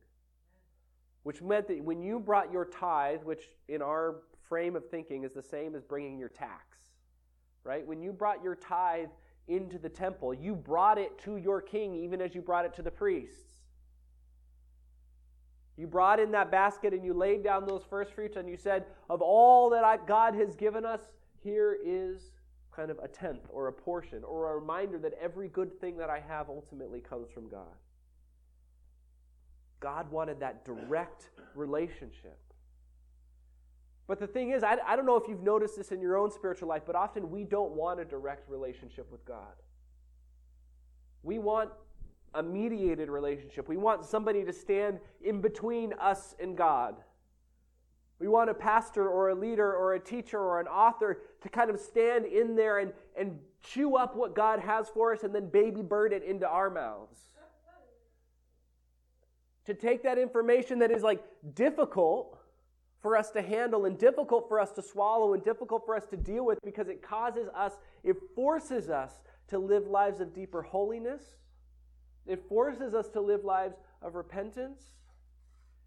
Which 1.22 1.40
meant 1.40 1.68
that 1.68 1.84
when 1.84 2.02
you 2.02 2.18
brought 2.18 2.50
your 2.52 2.64
tithe, 2.64 3.22
which 3.22 3.50
in 3.68 3.80
our 3.80 4.16
frame 4.48 4.74
of 4.74 4.88
thinking 4.90 5.22
is 5.22 5.32
the 5.32 5.42
same 5.42 5.76
as 5.76 5.84
bringing 5.84 6.18
your 6.18 6.28
tax, 6.28 6.78
right? 7.62 7.86
When 7.86 8.02
you 8.02 8.12
brought 8.12 8.42
your 8.42 8.56
tithe, 8.56 9.08
into 9.48 9.78
the 9.78 9.88
temple. 9.88 10.32
You 10.32 10.54
brought 10.54 10.98
it 10.98 11.18
to 11.24 11.36
your 11.36 11.60
king, 11.60 11.94
even 11.94 12.20
as 12.20 12.34
you 12.34 12.40
brought 12.40 12.64
it 12.64 12.74
to 12.74 12.82
the 12.82 12.90
priests. 12.90 13.52
You 15.76 15.86
brought 15.86 16.20
in 16.20 16.30
that 16.32 16.50
basket 16.50 16.92
and 16.92 17.04
you 17.04 17.14
laid 17.14 17.42
down 17.42 17.66
those 17.66 17.82
first 17.88 18.12
fruits 18.12 18.36
and 18.36 18.48
you 18.48 18.56
said, 18.56 18.84
Of 19.08 19.22
all 19.22 19.70
that 19.70 19.84
I, 19.84 19.96
God 19.96 20.34
has 20.34 20.54
given 20.54 20.84
us, 20.84 21.00
here 21.42 21.76
is 21.84 22.30
kind 22.74 22.90
of 22.90 22.98
a 23.02 23.08
tenth 23.08 23.46
or 23.48 23.68
a 23.68 23.72
portion 23.72 24.22
or 24.24 24.52
a 24.52 24.58
reminder 24.58 24.98
that 24.98 25.12
every 25.20 25.48
good 25.48 25.80
thing 25.80 25.96
that 25.98 26.10
I 26.10 26.20
have 26.20 26.48
ultimately 26.48 27.00
comes 27.00 27.30
from 27.30 27.48
God. 27.48 27.76
God 29.80 30.10
wanted 30.10 30.40
that 30.40 30.64
direct 30.64 31.30
relationship. 31.54 32.38
But 34.12 34.20
the 34.20 34.26
thing 34.26 34.50
is, 34.50 34.62
I, 34.62 34.76
I 34.86 34.94
don't 34.94 35.06
know 35.06 35.16
if 35.16 35.26
you've 35.26 35.42
noticed 35.42 35.78
this 35.78 35.90
in 35.90 36.02
your 36.02 36.18
own 36.18 36.30
spiritual 36.30 36.68
life, 36.68 36.82
but 36.86 36.94
often 36.94 37.30
we 37.30 37.44
don't 37.44 37.72
want 37.72 37.98
a 37.98 38.04
direct 38.04 38.46
relationship 38.50 39.10
with 39.10 39.24
God. 39.24 39.54
We 41.22 41.38
want 41.38 41.70
a 42.34 42.42
mediated 42.42 43.08
relationship. 43.08 43.70
We 43.70 43.78
want 43.78 44.04
somebody 44.04 44.44
to 44.44 44.52
stand 44.52 45.00
in 45.22 45.40
between 45.40 45.94
us 45.94 46.34
and 46.38 46.58
God. 46.58 46.96
We 48.18 48.28
want 48.28 48.50
a 48.50 48.54
pastor 48.54 49.08
or 49.08 49.30
a 49.30 49.34
leader 49.34 49.74
or 49.74 49.94
a 49.94 49.98
teacher 49.98 50.38
or 50.38 50.60
an 50.60 50.66
author 50.66 51.22
to 51.40 51.48
kind 51.48 51.70
of 51.70 51.80
stand 51.80 52.26
in 52.26 52.54
there 52.54 52.80
and, 52.80 52.92
and 53.16 53.38
chew 53.62 53.96
up 53.96 54.14
what 54.14 54.34
God 54.34 54.60
has 54.60 54.90
for 54.90 55.14
us 55.14 55.22
and 55.22 55.34
then 55.34 55.48
baby 55.48 55.80
bird 55.80 56.12
it 56.12 56.22
into 56.22 56.46
our 56.46 56.68
mouths. 56.68 57.18
To 59.64 59.72
take 59.72 60.02
that 60.02 60.18
information 60.18 60.80
that 60.80 60.90
is 60.90 61.02
like 61.02 61.24
difficult 61.54 62.41
for 63.02 63.16
us 63.16 63.30
to 63.32 63.42
handle 63.42 63.84
and 63.84 63.98
difficult 63.98 64.48
for 64.48 64.60
us 64.60 64.70
to 64.72 64.82
swallow 64.82 65.34
and 65.34 65.42
difficult 65.42 65.84
for 65.84 65.96
us 65.96 66.06
to 66.06 66.16
deal 66.16 66.46
with 66.46 66.58
because 66.64 66.88
it 66.88 67.02
causes 67.02 67.48
us, 67.54 67.72
it 68.04 68.16
forces 68.34 68.88
us 68.88 69.20
to 69.48 69.58
live 69.58 69.88
lives 69.88 70.20
of 70.20 70.32
deeper 70.32 70.62
holiness. 70.62 71.22
It 72.26 72.48
forces 72.48 72.94
us 72.94 73.08
to 73.10 73.20
live 73.20 73.44
lives 73.44 73.74
of 74.00 74.14
repentance. 74.14 74.80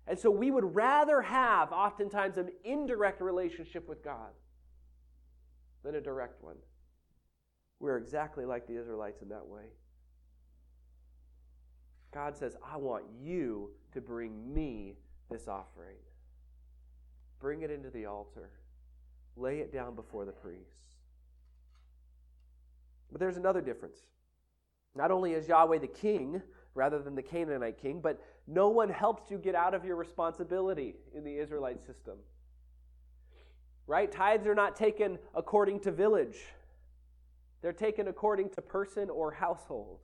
And 0.07 0.19
so 0.19 0.29
we 0.29 0.51
would 0.51 0.75
rather 0.75 1.21
have, 1.21 1.71
oftentimes, 1.71 2.37
an 2.37 2.49
indirect 2.63 3.21
relationship 3.21 3.87
with 3.87 4.03
God 4.03 4.31
than 5.83 5.95
a 5.95 6.01
direct 6.01 6.43
one. 6.43 6.57
We're 7.79 7.97
exactly 7.97 8.45
like 8.45 8.67
the 8.67 8.77
Israelites 8.77 9.21
in 9.21 9.29
that 9.29 9.47
way. 9.47 9.65
God 12.13 12.35
says, 12.35 12.55
I 12.63 12.77
want 12.77 13.05
you 13.21 13.71
to 13.93 14.01
bring 14.01 14.53
me 14.53 14.95
this 15.29 15.47
offering. 15.47 15.97
Bring 17.45 17.61
it 17.61 17.69
into 17.69 17.91
the 17.91 18.07
altar, 18.07 18.49
lay 19.37 19.59
it 19.59 19.71
down 19.71 19.93
before 19.93 20.25
the 20.25 20.31
priest. 20.31 20.95
But 23.11 23.19
there's 23.21 23.37
another 23.37 23.61
difference. 23.61 23.99
Not 24.95 25.11
only 25.11 25.33
is 25.33 25.47
Yahweh 25.47 25.77
the 25.77 25.85
king 25.85 26.41
rather 26.73 26.97
than 26.97 27.13
the 27.13 27.21
Canaanite 27.21 27.79
king, 27.79 27.99
but 28.01 28.19
no 28.47 28.69
one 28.69 28.89
helps 28.89 29.29
you 29.29 29.37
get 29.37 29.53
out 29.53 29.75
of 29.75 29.85
your 29.85 29.95
responsibility 29.95 30.95
in 31.13 31.23
the 31.23 31.37
Israelite 31.37 31.85
system. 31.85 32.17
Right? 33.85 34.11
Tithes 34.11 34.47
are 34.47 34.55
not 34.55 34.75
taken 34.75 35.19
according 35.35 35.81
to 35.81 35.91
village, 35.91 36.39
they're 37.61 37.73
taken 37.73 38.07
according 38.07 38.49
to 38.55 38.61
person 38.63 39.07
or 39.07 39.29
household. 39.29 39.99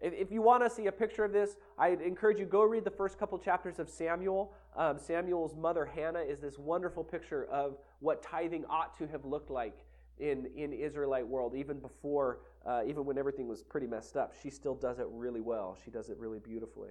If 0.00 0.32
you 0.32 0.40
want 0.40 0.62
to 0.64 0.70
see 0.70 0.86
a 0.86 0.92
picture 0.92 1.24
of 1.24 1.32
this, 1.32 1.56
I 1.76 1.88
encourage 1.88 2.38
you 2.38 2.46
go 2.46 2.62
read 2.62 2.84
the 2.84 2.90
first 2.90 3.18
couple 3.18 3.38
chapters 3.38 3.78
of 3.78 3.88
Samuel. 3.88 4.54
Um, 4.74 4.98
Samuel's 4.98 5.54
mother 5.54 5.84
Hannah 5.84 6.20
is 6.20 6.40
this 6.40 6.58
wonderful 6.58 7.04
picture 7.04 7.44
of 7.44 7.76
what 7.98 8.22
tithing 8.22 8.64
ought 8.70 8.96
to 8.98 9.06
have 9.08 9.24
looked 9.26 9.50
like 9.50 9.84
in 10.18 10.46
in 10.56 10.72
Israelite 10.72 11.26
world, 11.26 11.54
even 11.54 11.78
before, 11.80 12.40
uh, 12.64 12.82
even 12.86 13.04
when 13.04 13.18
everything 13.18 13.46
was 13.46 13.62
pretty 13.62 13.86
messed 13.86 14.16
up. 14.16 14.34
She 14.42 14.48
still 14.48 14.74
does 14.74 14.98
it 14.98 15.06
really 15.10 15.40
well. 15.40 15.76
She 15.84 15.90
does 15.90 16.08
it 16.08 16.18
really 16.18 16.38
beautifully. 16.38 16.90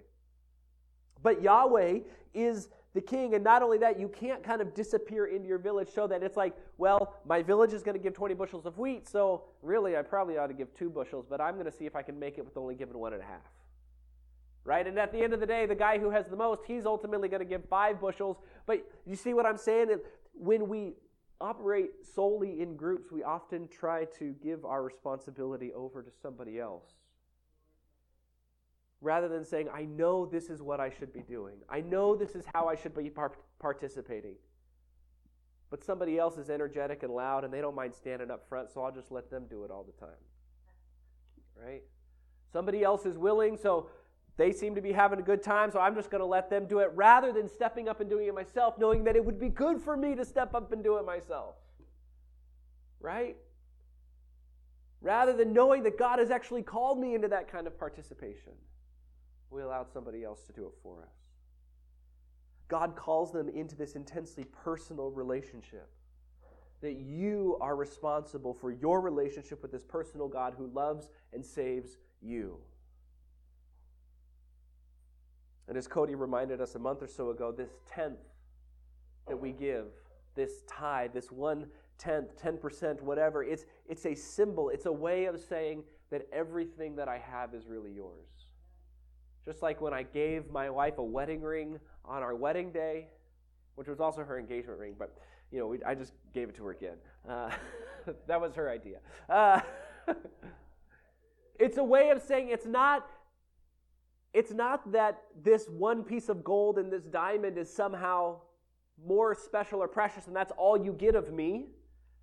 But 1.22 1.42
Yahweh 1.42 2.00
is 2.34 2.70
the 2.94 3.02
king. 3.02 3.36
And 3.36 3.44
not 3.44 3.62
only 3.62 3.78
that, 3.80 4.00
you 4.00 4.08
can't 4.08 4.44
kind 4.44 4.62
of 4.62 4.74
disappear 4.74 5.28
into 5.28 5.48
your 5.48 5.58
village 5.58 5.90
so 5.94 6.08
that 6.08 6.24
it's 6.24 6.38
like, 6.38 6.56
well, 6.78 7.16
my 7.26 7.42
village 7.42 7.74
is 7.74 7.84
going 7.84 7.98
to 7.98 8.02
give 8.02 8.14
20 8.14 8.34
bushels 8.36 8.66
of 8.66 8.78
wheat, 8.78 9.08
so 9.08 9.44
really 9.62 9.98
I 9.98 10.02
probably 10.02 10.38
ought 10.38 10.48
to 10.48 10.54
give 10.54 10.74
two 10.74 10.90
bushels, 10.90 11.26
but 11.30 11.42
I'm 11.42 11.56
going 11.56 11.66
to 11.66 11.72
see 11.72 11.86
if 11.86 11.96
I 11.96 12.02
can 12.02 12.18
make 12.20 12.38
it 12.38 12.46
with 12.46 12.58
only 12.58 12.76
giving 12.76 12.98
one 12.98 13.14
and 13.14 13.22
a 13.22 13.26
half. 13.26 13.42
Right? 14.66 14.86
And 14.86 15.00
at 15.00 15.12
the 15.12 15.20
end 15.20 15.34
of 15.34 15.40
the 15.40 15.46
day, 15.46 15.66
the 15.66 15.76
guy 15.76 15.98
who 15.98 16.10
has 16.10 16.28
the 16.28 16.36
most, 16.36 16.62
he's 16.68 16.86
ultimately 16.86 17.30
going 17.30 17.40
to 17.40 17.46
give 17.46 17.64
five 17.70 18.00
bushels. 18.00 18.38
But 18.66 18.86
you 19.06 19.16
see 19.16 19.34
what 19.34 19.46
I'm 19.46 19.58
saying? 19.58 19.90
When 20.34 20.68
we 20.68 20.94
operate 21.42 21.92
solely 22.14 22.62
in 22.62 22.76
groups, 22.76 23.12
we 23.12 23.24
often 23.24 23.68
try 23.70 24.06
to 24.20 24.36
give 24.44 24.66
our 24.66 24.84
responsibility 24.84 25.72
over 25.74 26.04
to 26.04 26.12
somebody 26.22 26.60
else 26.60 26.84
rather 29.02 29.28
than 29.28 29.46
saying, 29.46 29.70
I 29.74 29.84
know 29.84 30.26
this 30.26 30.50
is 30.50 30.62
what 30.62 30.80
I 30.80 30.90
should 30.90 31.14
be 31.14 31.22
doing. 31.22 31.56
I 31.70 31.82
know 31.82 32.16
this 32.16 32.36
is 32.36 32.46
how 32.54 32.68
I 32.68 32.76
should 32.76 32.96
be 32.96 33.10
par- 33.10 33.38
participating. 33.60 34.36
But 35.70 35.84
somebody 35.84 36.18
else 36.18 36.38
is 36.38 36.50
energetic 36.50 37.04
and 37.04 37.14
loud 37.14 37.44
and 37.44 37.54
they 37.54 37.62
don't 37.62 37.76
mind 37.76 37.94
standing 37.96 38.30
up 38.30 38.48
front, 38.50 38.72
so 38.72 38.84
I'll 38.84 38.92
just 38.92 39.12
let 39.12 39.30
them 39.30 39.46
do 39.50 39.64
it 39.64 39.72
all 39.72 39.84
the 39.84 40.06
time. 40.06 40.18
Right? 41.56 41.84
Somebody 42.52 42.84
else 42.84 43.06
is 43.06 43.18
willing, 43.18 43.56
so 43.56 43.90
they 44.36 44.52
seem 44.52 44.76
to 44.76 44.82
be 44.82 44.92
having 44.92 45.20
a 45.20 45.22
good 45.22 45.44
time, 45.44 45.72
so 45.72 45.80
I'm 45.80 45.96
just 45.96 46.10
going 46.10 46.22
to 46.22 46.26
let 46.26 46.50
them 46.50 46.66
do 46.66 46.80
it 46.80 46.92
rather 46.96 47.32
than 47.32 47.48
stepping 47.48 47.88
up 47.88 48.02
and 48.02 48.10
doing 48.10 48.28
it 48.28 48.34
myself, 48.34 48.78
knowing 48.78 49.04
that 49.06 49.16
it 49.16 49.24
would 49.24 49.40
be 49.40 49.50
good 49.50 49.82
for 49.82 49.96
me 49.96 50.16
to 50.16 50.26
step 50.26 50.56
up 50.56 50.72
and 50.72 50.84
do 50.84 50.98
it 50.98 51.06
myself. 51.06 51.56
Right? 53.00 53.38
Rather 55.02 55.32
than 55.34 55.54
knowing 55.54 55.84
that 55.84 55.98
God 55.98 56.20
has 56.20 56.32
actually 56.32 56.64
called 56.64 57.00
me 57.00 57.16
into 57.16 57.30
that 57.30 57.50
kind 57.50 57.68
of 57.68 57.80
participation 57.80 58.54
we 59.52 59.62
allowed 59.62 59.92
somebody 59.92 60.24
else 60.24 60.44
to 60.44 60.54
do 60.54 60.66
it 60.66 60.74
for 60.84 61.02
us. 61.02 61.14
God 62.68 62.96
calls 62.96 63.32
them 63.32 63.50
into 63.50 63.76
this 63.76 63.96
intensely 63.96 64.46
personal 64.64 65.10
relationship. 65.10 65.90
That 66.82 66.98
you 66.98 67.58
are 67.60 67.76
responsible 67.76 68.54
for 68.54 68.72
your 68.72 69.02
relationship 69.02 69.62
with 69.62 69.72
this 69.72 69.84
personal 69.84 70.28
God 70.28 70.54
who 70.58 70.68
loves 70.68 71.10
and 71.34 71.44
saves 71.44 71.98
you. 72.22 72.58
And 75.68 75.78
as 75.78 75.88
Cody 75.88 76.16
reminded 76.16 76.62
us 76.62 76.76
a 76.76 76.80
month 76.80 77.02
or 77.04 77.08
so 77.08 77.32
ago, 77.32 77.52
this 77.52 77.72
tenth 77.88 78.18
that 79.28 79.38
we 79.38 79.52
give, 79.52 79.88
this 80.36 80.62
tithe, 80.68 81.14
this 81.14 81.32
one 81.32 81.68
tenth, 81.98 82.42
10%, 82.42 83.02
whatever, 83.02 83.44
it's, 83.44 83.66
it's 83.88 84.06
a 84.06 84.16
symbol. 84.16 84.70
It's 84.70 84.86
a 84.86 84.92
way 84.92 85.26
of 85.26 85.40
saying 85.40 85.84
that 86.12 86.28
everything 86.32 86.96
that 86.96 87.08
I 87.08 87.18
have 87.18 87.54
is 87.54 87.68
really 87.68 87.92
yours. 87.92 88.49
Just 89.50 89.64
like 89.64 89.82
when 89.82 89.96
I 89.96 90.04
gave 90.04 90.52
my 90.52 90.70
wife 90.70 91.00
a 91.00 91.04
wedding 91.04 91.42
ring 91.42 91.80
on 92.06 92.22
our 92.22 92.36
wedding 92.36 92.72
day, 92.72 93.08
which 93.74 93.88
was 93.88 94.00
also 94.00 94.24
her 94.24 94.38
engagement 94.38 94.78
ring, 94.78 94.94
but 94.96 95.18
you 95.52 95.58
know, 95.58 95.66
we, 95.66 95.84
I 95.84 95.96
just 95.96 96.14
gave 96.36 96.50
it 96.50 96.56
to 96.58 96.66
her 96.66 96.72
again. 96.72 96.98
Uh, 97.28 97.50
that 98.28 98.40
was 98.40 98.54
her 98.54 98.70
idea. 98.70 99.00
Uh, 99.28 99.62
it's 101.60 101.80
a 101.80 101.84
way 101.84 102.12
of 102.12 102.22
saying 102.22 102.50
it's 102.50 102.68
not. 102.68 103.08
It's 104.36 104.52
not 104.52 104.92
that 104.92 105.24
this 105.44 105.66
one 105.68 106.04
piece 106.04 106.30
of 106.30 106.44
gold 106.44 106.78
and 106.78 106.94
this 106.94 107.06
diamond 107.06 107.58
is 107.58 107.74
somehow 107.74 108.42
more 109.04 109.34
special 109.34 109.82
or 109.82 109.88
precious, 109.88 110.28
and 110.28 110.36
that's 110.36 110.52
all 110.60 110.78
you 110.78 110.94
get 110.94 111.16
of 111.16 111.34
me, 111.34 111.70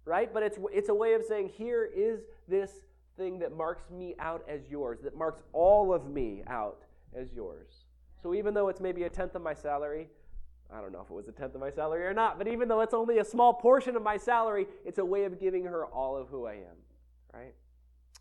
right? 0.04 0.32
But 0.32 0.44
it's 0.44 0.60
it's 0.72 0.90
a 0.90 0.94
way 0.94 1.14
of 1.14 1.24
saying 1.24 1.48
here 1.48 1.90
is 1.92 2.20
this 2.46 2.70
thing 3.16 3.40
that 3.40 3.50
marks 3.50 3.90
me 3.90 4.14
out 4.20 4.44
as 4.48 4.60
yours, 4.70 5.00
that 5.02 5.16
marks 5.16 5.42
all 5.52 5.92
of 5.92 6.08
me 6.08 6.44
out 6.46 6.85
as 7.14 7.32
yours. 7.32 7.84
So 8.22 8.34
even 8.34 8.54
though 8.54 8.68
it's 8.68 8.80
maybe 8.80 9.04
a 9.04 9.10
tenth 9.10 9.34
of 9.34 9.42
my 9.42 9.54
salary, 9.54 10.08
I 10.72 10.80
don't 10.80 10.92
know 10.92 11.00
if 11.00 11.10
it 11.10 11.14
was 11.14 11.28
a 11.28 11.32
tenth 11.32 11.54
of 11.54 11.60
my 11.60 11.70
salary 11.70 12.04
or 12.04 12.14
not, 12.14 12.38
but 12.38 12.48
even 12.48 12.68
though 12.68 12.80
it's 12.80 12.94
only 12.94 13.18
a 13.18 13.24
small 13.24 13.54
portion 13.54 13.96
of 13.96 14.02
my 14.02 14.16
salary, 14.16 14.66
it's 14.84 14.98
a 14.98 15.04
way 15.04 15.24
of 15.24 15.38
giving 15.38 15.64
her 15.64 15.86
all 15.86 16.16
of 16.16 16.28
who 16.28 16.46
I 16.46 16.54
am, 16.54 16.76
right? 17.32 17.54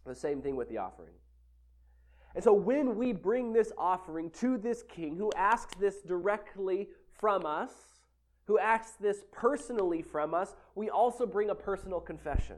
The 0.05 0.15
same 0.15 0.41
thing 0.41 0.55
with 0.55 0.69
the 0.69 0.77
offering. 0.77 1.13
And 2.35 2.43
so 2.43 2.53
when 2.53 2.97
we 2.97 3.13
bring 3.13 3.53
this 3.53 3.71
offering 3.77 4.29
to 4.41 4.57
this 4.57 4.83
king 4.83 5.15
who 5.15 5.31
asks 5.35 5.73
this 5.79 6.01
directly 6.01 6.89
from 7.13 7.45
us, 7.45 7.71
who 8.45 8.59
asks 8.59 8.91
this 8.99 9.23
personally 9.31 10.01
from 10.01 10.33
us, 10.33 10.53
we 10.75 10.89
also 10.89 11.25
bring 11.25 11.49
a 11.49 11.55
personal 11.55 11.99
confession. 11.99 12.57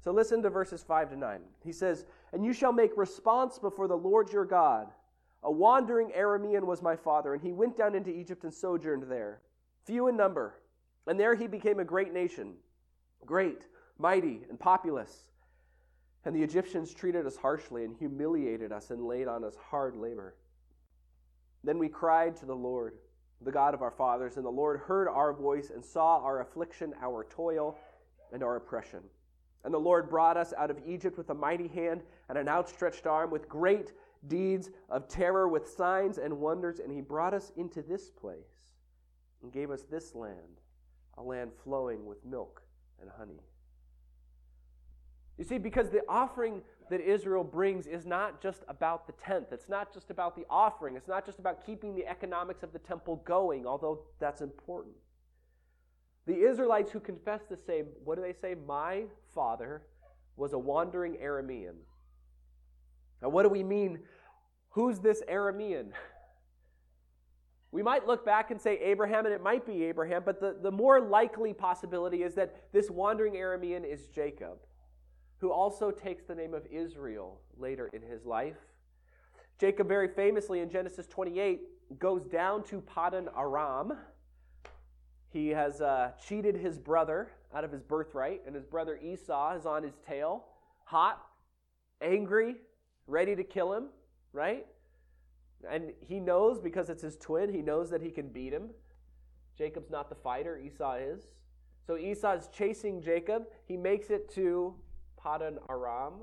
So 0.00 0.10
listen 0.10 0.42
to 0.42 0.50
verses 0.50 0.82
5 0.82 1.10
to 1.10 1.16
9. 1.16 1.40
He 1.62 1.72
says, 1.72 2.06
And 2.32 2.44
you 2.44 2.52
shall 2.52 2.72
make 2.72 2.96
response 2.96 3.58
before 3.58 3.86
the 3.86 3.96
Lord 3.96 4.32
your 4.32 4.44
God 4.44 4.88
a 5.42 5.50
wandering 5.50 6.12
Aramean 6.16 6.64
was 6.64 6.82
my 6.82 6.96
father, 6.96 7.34
and 7.34 7.42
he 7.42 7.52
went 7.52 7.76
down 7.76 7.94
into 7.94 8.10
Egypt 8.10 8.44
and 8.44 8.54
sojourned 8.54 9.04
there, 9.10 9.40
few 9.84 10.08
in 10.08 10.16
number. 10.16 10.54
And 11.06 11.18
there 11.18 11.34
he 11.34 11.48
became 11.48 11.80
a 11.80 11.84
great 11.84 12.12
nation, 12.12 12.54
great, 13.26 13.66
mighty, 13.98 14.42
and 14.48 14.58
populous. 14.58 15.24
And 16.24 16.34
the 16.36 16.42
Egyptians 16.42 16.94
treated 16.94 17.26
us 17.26 17.36
harshly 17.36 17.84
and 17.84 17.96
humiliated 17.96 18.70
us 18.70 18.90
and 18.90 19.04
laid 19.04 19.26
on 19.26 19.42
us 19.42 19.56
hard 19.56 19.96
labor. 19.96 20.36
Then 21.64 21.78
we 21.78 21.88
cried 21.88 22.36
to 22.36 22.46
the 22.46 22.54
Lord, 22.54 22.94
the 23.40 23.50
God 23.50 23.74
of 23.74 23.82
our 23.82 23.90
fathers, 23.90 24.36
and 24.36 24.44
the 24.44 24.50
Lord 24.50 24.78
heard 24.78 25.08
our 25.08 25.32
voice 25.32 25.70
and 25.74 25.84
saw 25.84 26.18
our 26.18 26.40
affliction, 26.40 26.94
our 27.02 27.24
toil, 27.24 27.76
and 28.32 28.44
our 28.44 28.54
oppression. 28.54 29.00
And 29.64 29.74
the 29.74 29.78
Lord 29.78 30.08
brought 30.08 30.36
us 30.36 30.52
out 30.56 30.70
of 30.70 30.78
Egypt 30.86 31.18
with 31.18 31.30
a 31.30 31.34
mighty 31.34 31.68
hand 31.68 32.02
and 32.28 32.38
an 32.38 32.48
outstretched 32.48 33.06
arm, 33.06 33.30
with 33.30 33.48
great 33.48 33.92
deeds 34.28 34.70
of 34.88 35.08
terror 35.08 35.48
with 35.48 35.68
signs 35.68 36.18
and 36.18 36.38
wonders, 36.38 36.78
and 36.78 36.92
he 36.92 37.00
brought 37.00 37.34
us 37.34 37.52
into 37.56 37.82
this 37.82 38.10
place 38.10 38.72
and 39.42 39.52
gave 39.52 39.70
us 39.70 39.82
this 39.90 40.14
land, 40.14 40.60
a 41.18 41.22
land 41.22 41.50
flowing 41.64 42.06
with 42.06 42.24
milk 42.24 42.62
and 43.00 43.10
honey. 43.18 43.40
You 45.38 45.44
see, 45.44 45.58
because 45.58 45.90
the 45.90 46.02
offering 46.08 46.62
that 46.90 47.00
Israel 47.00 47.42
brings 47.42 47.86
is 47.86 48.06
not 48.06 48.42
just 48.42 48.62
about 48.68 49.06
the 49.06 49.12
tenth. 49.14 49.46
It's 49.50 49.68
not 49.68 49.92
just 49.92 50.10
about 50.10 50.36
the 50.36 50.44
offering. 50.50 50.94
It's 50.94 51.08
not 51.08 51.24
just 51.24 51.38
about 51.38 51.64
keeping 51.64 51.94
the 51.94 52.06
economics 52.06 52.62
of 52.62 52.72
the 52.72 52.78
temple 52.78 53.16
going, 53.24 53.66
although 53.66 54.00
that's 54.20 54.42
important. 54.42 54.94
The 56.26 56.36
Israelites 56.36 56.92
who 56.92 57.00
confess 57.00 57.40
the 57.48 57.56
same, 57.56 57.86
what 58.04 58.16
do 58.16 58.22
they 58.22 58.34
say? 58.34 58.54
My 58.66 59.04
father 59.34 59.82
was 60.36 60.52
a 60.52 60.58
wandering 60.58 61.14
Aramean. 61.14 61.76
Now, 63.22 63.28
what 63.28 63.44
do 63.44 63.48
we 63.48 63.62
mean? 63.62 64.00
Who's 64.70 64.98
this 64.98 65.22
Aramean? 65.30 65.92
We 67.70 67.82
might 67.82 68.06
look 68.06 68.24
back 68.26 68.50
and 68.50 68.60
say 68.60 68.78
Abraham, 68.80 69.24
and 69.24 69.34
it 69.34 69.42
might 69.42 69.66
be 69.66 69.84
Abraham, 69.84 70.22
but 70.26 70.40
the, 70.40 70.56
the 70.60 70.70
more 70.70 71.00
likely 71.00 71.54
possibility 71.54 72.22
is 72.22 72.34
that 72.34 72.70
this 72.72 72.90
wandering 72.90 73.34
Aramean 73.34 73.90
is 73.90 74.08
Jacob, 74.08 74.58
who 75.38 75.50
also 75.50 75.90
takes 75.90 76.24
the 76.24 76.34
name 76.34 76.52
of 76.52 76.66
Israel 76.70 77.40
later 77.56 77.88
in 77.94 78.02
his 78.02 78.26
life. 78.26 78.58
Jacob, 79.58 79.88
very 79.88 80.08
famously 80.08 80.60
in 80.60 80.68
Genesis 80.68 81.06
28, 81.06 81.98
goes 81.98 82.26
down 82.26 82.62
to 82.64 82.80
Padan 82.82 83.28
Aram. 83.38 83.94
He 85.30 85.48
has 85.48 85.80
uh, 85.80 86.10
cheated 86.26 86.56
his 86.56 86.78
brother 86.78 87.30
out 87.54 87.64
of 87.64 87.72
his 87.72 87.82
birthright, 87.82 88.42
and 88.46 88.54
his 88.54 88.66
brother 88.66 88.98
Esau 89.02 89.56
is 89.56 89.64
on 89.64 89.82
his 89.82 89.94
tail, 90.06 90.44
hot, 90.84 91.24
angry, 92.02 92.56
ready 93.12 93.36
to 93.36 93.44
kill 93.44 93.74
him, 93.74 93.84
right? 94.32 94.66
And 95.70 95.92
he 96.00 96.18
knows 96.18 96.58
because 96.58 96.88
it's 96.88 97.02
his 97.02 97.16
twin, 97.16 97.52
he 97.52 97.60
knows 97.60 97.90
that 97.90 98.02
he 98.02 98.10
can 98.10 98.28
beat 98.28 98.52
him. 98.52 98.70
Jacob's 99.56 99.90
not 99.90 100.08
the 100.08 100.14
fighter, 100.14 100.58
Esau 100.58 100.94
is. 100.94 101.22
So 101.86 101.96
Esau 101.96 102.32
is 102.32 102.48
chasing 102.48 103.02
Jacob. 103.02 103.44
He 103.66 103.76
makes 103.76 104.08
it 104.10 104.32
to 104.34 104.74
Padan 105.22 105.58
Aram. 105.68 106.14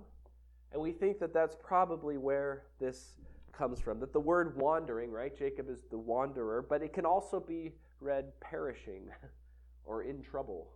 And 0.72 0.82
we 0.82 0.92
think 0.92 1.20
that 1.20 1.34
that's 1.34 1.56
probably 1.62 2.18
where 2.18 2.64
this 2.80 3.14
comes 3.52 3.80
from. 3.80 4.00
That 4.00 4.12
the 4.12 4.20
word 4.20 4.58
wandering, 4.58 5.12
right? 5.12 5.38
Jacob 5.38 5.70
is 5.70 5.80
the 5.92 5.98
wanderer, 5.98 6.66
but 6.68 6.82
it 6.82 6.92
can 6.92 7.06
also 7.06 7.40
be 7.40 7.74
read 8.02 8.32
perishing 8.40 9.10
or 9.86 10.04
in 10.04 10.24
trouble. 10.24 10.70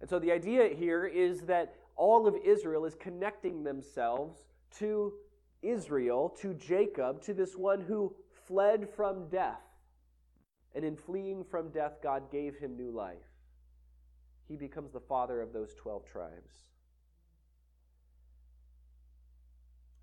And 0.00 0.08
so 0.08 0.18
the 0.18 0.30
idea 0.30 0.68
here 0.68 1.06
is 1.06 1.42
that 1.42 1.74
all 1.96 2.26
of 2.26 2.36
Israel 2.44 2.84
is 2.84 2.94
connecting 2.94 3.64
themselves 3.64 4.49
to 4.78 5.12
Israel, 5.62 6.28
to 6.40 6.54
Jacob, 6.54 7.22
to 7.22 7.34
this 7.34 7.56
one 7.56 7.80
who 7.80 8.14
fled 8.46 8.88
from 8.88 9.28
death. 9.28 9.60
And 10.74 10.84
in 10.84 10.96
fleeing 10.96 11.44
from 11.44 11.70
death, 11.70 11.98
God 12.02 12.30
gave 12.30 12.56
him 12.56 12.76
new 12.76 12.90
life. 12.90 13.18
He 14.48 14.56
becomes 14.56 14.92
the 14.92 15.00
father 15.00 15.40
of 15.40 15.52
those 15.52 15.74
12 15.74 16.04
tribes. 16.04 16.52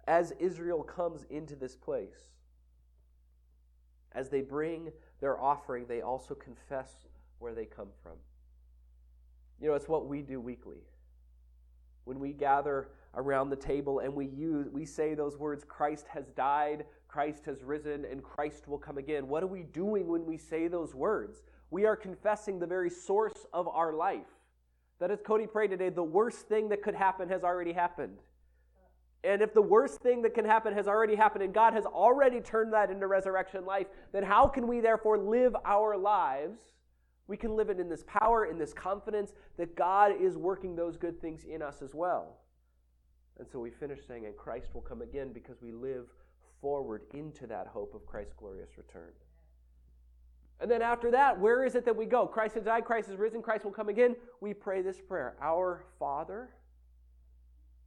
As 0.07 0.31
Israel 0.39 0.83
comes 0.83 1.25
into 1.29 1.55
this 1.55 1.75
place, 1.75 2.31
as 4.13 4.29
they 4.29 4.41
bring 4.41 4.91
their 5.19 5.39
offering, 5.39 5.85
they 5.85 6.01
also 6.01 6.33
confess 6.33 7.07
where 7.39 7.53
they 7.53 7.65
come 7.65 7.89
from. 8.01 8.13
You 9.59 9.69
know, 9.69 9.75
it's 9.75 9.87
what 9.87 10.07
we 10.07 10.21
do 10.21 10.39
weekly. 10.39 10.83
When 12.05 12.19
we 12.19 12.31
gather 12.31 12.89
around 13.15 13.49
the 13.49 13.55
table 13.55 13.99
and 13.99 14.13
we 14.13 14.27
use 14.27 14.67
we 14.69 14.85
say 14.85 15.13
those 15.13 15.37
words 15.37 15.63
Christ 15.67 16.05
has 16.09 16.29
died, 16.31 16.85
Christ 17.07 17.45
has 17.45 17.63
risen 17.63 18.05
and 18.05 18.23
Christ 18.23 18.67
will 18.67 18.77
come 18.77 18.97
again. 18.97 19.27
What 19.27 19.43
are 19.43 19.47
we 19.47 19.63
doing 19.63 20.07
when 20.07 20.25
we 20.25 20.37
say 20.37 20.67
those 20.67 20.93
words? 20.93 21.41
We 21.69 21.85
are 21.85 21.95
confessing 21.95 22.59
the 22.59 22.67
very 22.67 22.89
source 22.89 23.45
of 23.53 23.67
our 23.67 23.93
life. 23.93 24.27
That 24.99 25.11
as 25.11 25.21
Cody 25.21 25.47
prayed 25.47 25.71
today, 25.71 25.89
the 25.89 26.03
worst 26.03 26.47
thing 26.47 26.69
that 26.69 26.81
could 26.81 26.95
happen 26.95 27.29
has 27.29 27.43
already 27.43 27.73
happened. 27.73 28.17
And 29.23 29.41
if 29.41 29.53
the 29.53 29.61
worst 29.61 29.99
thing 30.01 30.21
that 30.21 30.33
can 30.33 30.45
happen 30.45 30.73
has 30.73 30.87
already 30.87 31.15
happened 31.15 31.43
and 31.43 31.53
God 31.53 31.73
has 31.73 31.85
already 31.85 32.39
turned 32.39 32.73
that 32.73 32.89
into 32.89 33.07
resurrection 33.07 33.65
life, 33.65 33.87
then 34.13 34.23
how 34.23 34.47
can 34.47 34.67
we 34.67 34.79
therefore 34.79 35.17
live 35.17 35.55
our 35.65 35.97
lives? 35.97 36.59
We 37.27 37.35
can 37.35 37.55
live 37.55 37.69
it 37.69 37.79
in 37.79 37.89
this 37.89 38.05
power, 38.07 38.45
in 38.45 38.57
this 38.57 38.73
confidence 38.73 39.33
that 39.57 39.75
God 39.75 40.13
is 40.19 40.37
working 40.37 40.75
those 40.75 40.97
good 40.97 41.19
things 41.19 41.43
in 41.43 41.61
us 41.61 41.81
as 41.81 41.93
well. 41.93 42.37
And 43.39 43.47
so 43.47 43.59
we 43.59 43.69
finish 43.69 43.99
saying, 44.07 44.25
and 44.25 44.35
Christ 44.35 44.73
will 44.73 44.81
come 44.81 45.01
again 45.01 45.31
because 45.33 45.61
we 45.61 45.71
live 45.71 46.07
forward 46.61 47.03
into 47.13 47.45
that 47.47 47.67
hope 47.67 47.93
of 47.93 48.05
Christ's 48.05 48.33
glorious 48.33 48.77
return. 48.77 49.11
And 50.59 50.71
then 50.71 50.81
after 50.81 51.11
that, 51.11 51.39
where 51.39 51.63
is 51.63 51.75
it 51.75 51.85
that 51.85 51.95
we 51.95 52.05
go? 52.05 52.25
Christ 52.25 52.55
has 52.55 52.63
died, 52.63 52.83
Christ 52.83 53.09
has 53.09 53.17
risen, 53.17 53.43
Christ 53.43 53.63
will 53.63 53.71
come 53.71 53.89
again. 53.89 54.15
We 54.41 54.53
pray 54.53 54.81
this 54.81 54.99
prayer 54.99 55.35
Our 55.39 55.83
Father 55.99 56.49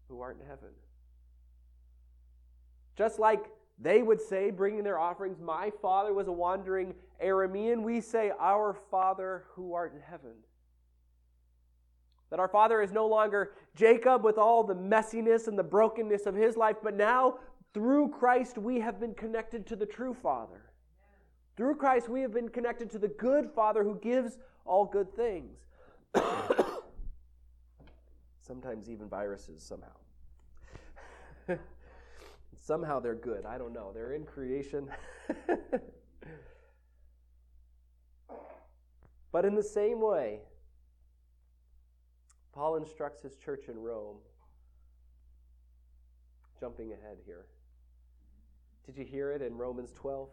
who 0.09 0.21
art 0.21 0.39
in 0.41 0.47
heaven. 0.47 0.71
Just 2.97 3.19
like 3.19 3.47
they 3.81 4.03
would 4.03 4.21
say, 4.21 4.51
bringing 4.51 4.85
their 4.85 4.99
offerings, 4.99 5.41
My 5.41 5.71
father 5.83 6.13
was 6.13 6.29
a 6.29 6.33
wandering 6.33 6.95
Aramean, 7.25 7.83
we 7.83 8.01
say, 8.01 8.31
Our 8.39 8.77
Father 8.91 9.45
who 9.55 9.75
art 9.75 9.95
in 9.95 10.01
heaven. 10.01 10.33
That 12.31 12.41
our 12.41 12.49
father 12.49 12.81
is 12.81 12.93
no 12.93 13.07
longer 13.07 13.53
Jacob 13.75 14.25
with 14.25 14.39
all 14.39 14.63
the 14.63 14.75
messiness 14.75 15.49
and 15.49 15.59
the 15.59 15.65
brokenness 15.65 16.27
of 16.27 16.35
his 16.35 16.57
life, 16.57 16.77
but 16.83 16.95
now 16.97 17.39
through 17.75 18.09
Christ 18.09 18.57
we 18.57 18.81
have 18.81 19.01
been 19.01 19.15
connected 19.15 19.67
to 19.67 19.77
the 19.77 19.87
true 19.87 20.15
Father. 20.15 20.71
Through 21.57 21.77
Christ 21.77 22.09
we 22.09 22.21
have 22.23 22.33
been 22.33 22.49
connected 22.49 22.91
to 22.91 22.99
the 22.99 23.09
good 23.09 23.51
Father 23.51 23.85
who 23.85 23.97
gives 23.97 24.39
all 24.65 24.85
good 24.85 25.15
things. 25.15 25.59
Sometimes 28.41 28.89
even 28.89 29.09
viruses, 29.09 29.63
somehow. 29.63 29.93
somehow 32.57 33.01
they're 33.01 33.15
good. 33.15 33.45
I 33.45 33.59
don't 33.59 33.73
know. 33.73 33.91
They're 33.93 34.15
in 34.15 34.25
creation. 34.25 34.89
but 39.33 39.45
in 39.45 39.55
the 39.55 39.63
same 39.63 40.01
way, 40.01 40.41
Paul 42.53 42.77
instructs 42.77 43.23
his 43.23 43.37
church 43.37 43.69
in 43.69 43.79
Rome. 43.79 44.17
Jumping 46.59 46.93
ahead 46.93 47.19
here. 47.25 47.47
Did 48.85 48.99
you 48.99 49.05
hear 49.05 49.33
it 49.33 49.41
in 49.41 49.57
Romans 49.57 49.93
12? 49.93 50.29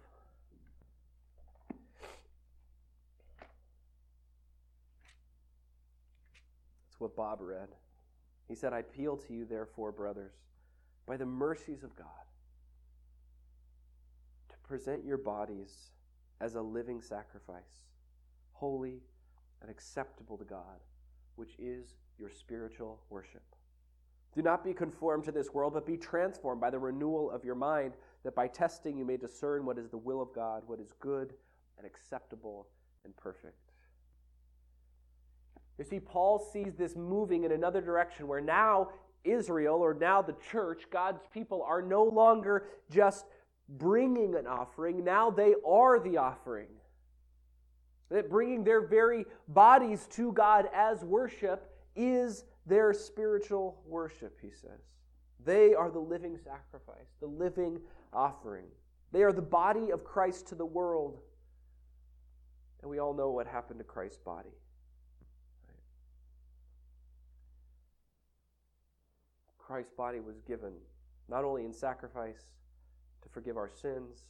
That's 6.89 6.99
what 6.99 7.15
Bob 7.15 7.39
read. 7.41 7.69
He 8.47 8.55
said, 8.55 8.73
I 8.73 8.79
appeal 8.79 9.17
to 9.17 9.33
you, 9.33 9.45
therefore, 9.45 9.91
brothers, 9.91 10.33
by 11.05 11.17
the 11.17 11.25
mercies 11.25 11.83
of 11.83 11.95
God, 11.95 12.07
to 14.49 14.55
present 14.67 15.05
your 15.05 15.17
bodies 15.17 15.91
as 16.41 16.55
a 16.55 16.61
living 16.61 17.01
sacrifice, 17.01 17.85
holy 18.53 19.01
and 19.61 19.69
acceptable 19.69 20.37
to 20.37 20.45
God, 20.45 20.79
which 21.35 21.55
is 21.59 21.95
your 22.19 22.29
spiritual 22.29 22.99
worship. 23.09 23.43
Do 24.35 24.41
not 24.41 24.63
be 24.63 24.73
conformed 24.73 25.23
to 25.25 25.31
this 25.31 25.53
world, 25.53 25.73
but 25.73 25.85
be 25.85 25.97
transformed 25.97 26.61
by 26.61 26.69
the 26.69 26.79
renewal 26.79 27.31
of 27.31 27.43
your 27.43 27.55
mind, 27.55 27.93
that 28.23 28.35
by 28.35 28.47
testing 28.47 28.97
you 28.97 29.05
may 29.05 29.17
discern 29.17 29.65
what 29.65 29.77
is 29.77 29.89
the 29.89 29.97
will 29.97 30.21
of 30.21 30.33
God, 30.33 30.63
what 30.67 30.79
is 30.79 30.93
good 30.99 31.33
and 31.77 31.87
acceptable 31.87 32.67
and 33.03 33.15
perfect. 33.15 33.71
You 35.77 35.85
see, 35.85 35.99
Paul 35.99 36.39
sees 36.39 36.73
this 36.75 36.95
moving 36.95 37.43
in 37.43 37.51
another 37.51 37.81
direction 37.81 38.27
where 38.27 38.41
now 38.41 38.89
Israel, 39.23 39.75
or 39.75 39.93
now 39.93 40.21
the 40.21 40.35
church, 40.51 40.83
God's 40.91 41.21
people, 41.33 41.63
are 41.63 41.81
no 41.81 42.03
longer 42.03 42.65
just 42.89 43.25
bringing 43.69 44.35
an 44.35 44.47
offering, 44.47 45.03
now 45.03 45.29
they 45.29 45.53
are 45.67 45.99
the 45.99 46.17
offering. 46.17 46.69
That 48.09 48.29
bringing 48.29 48.63
their 48.63 48.87
very 48.87 49.25
bodies 49.49 50.07
to 50.11 50.31
God 50.31 50.69
as 50.73 51.03
worship 51.03 51.76
is 51.97 52.45
their 52.65 52.93
spiritual 52.93 53.81
worship, 53.85 54.37
he 54.41 54.51
says. 54.51 54.79
They 55.43 55.73
are 55.73 55.89
the 55.89 55.99
living 55.99 56.37
sacrifice, 56.37 57.15
the 57.19 57.27
living 57.27 57.79
offering. 58.13 58.65
They 59.11 59.23
are 59.23 59.31
the 59.31 59.41
body 59.41 59.91
of 59.91 60.03
Christ 60.03 60.47
to 60.49 60.55
the 60.55 60.65
world. 60.65 61.19
And 62.81 62.91
we 62.91 62.99
all 62.99 63.13
know 63.13 63.31
what 63.31 63.47
happened 63.47 63.79
to 63.79 63.85
Christ's 63.85 64.19
body. 64.19 64.49
Christ's 69.57 69.93
body 69.97 70.19
was 70.19 70.39
given 70.41 70.73
not 71.27 71.43
only 71.43 71.65
in 71.65 71.73
sacrifice 71.73 72.43
to 73.21 73.29
forgive 73.29 73.57
our 73.57 73.69
sins, 73.69 74.29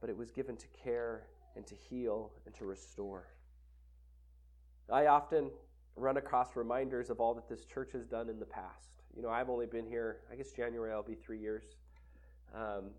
but 0.00 0.08
it 0.08 0.16
was 0.16 0.30
given 0.30 0.56
to 0.56 0.66
care 0.68 1.26
and 1.56 1.66
to 1.66 1.74
heal 1.74 2.32
and 2.46 2.54
to 2.54 2.64
restore. 2.64 3.26
I 4.90 5.06
often 5.06 5.50
run 5.98 6.16
across 6.16 6.56
reminders 6.56 7.10
of 7.10 7.20
all 7.20 7.34
that 7.34 7.48
this 7.48 7.64
church 7.64 7.92
has 7.92 8.06
done 8.06 8.28
in 8.28 8.38
the 8.38 8.46
past. 8.46 8.90
You 9.16 9.22
know, 9.22 9.30
I've 9.30 9.50
only 9.50 9.66
been 9.66 9.86
here, 9.86 10.18
I 10.30 10.36
guess 10.36 10.52
January 10.52 10.92
I'll 10.92 11.02
be 11.02 11.14
three 11.14 11.38
years. 11.38 11.64
Um, 12.54 12.90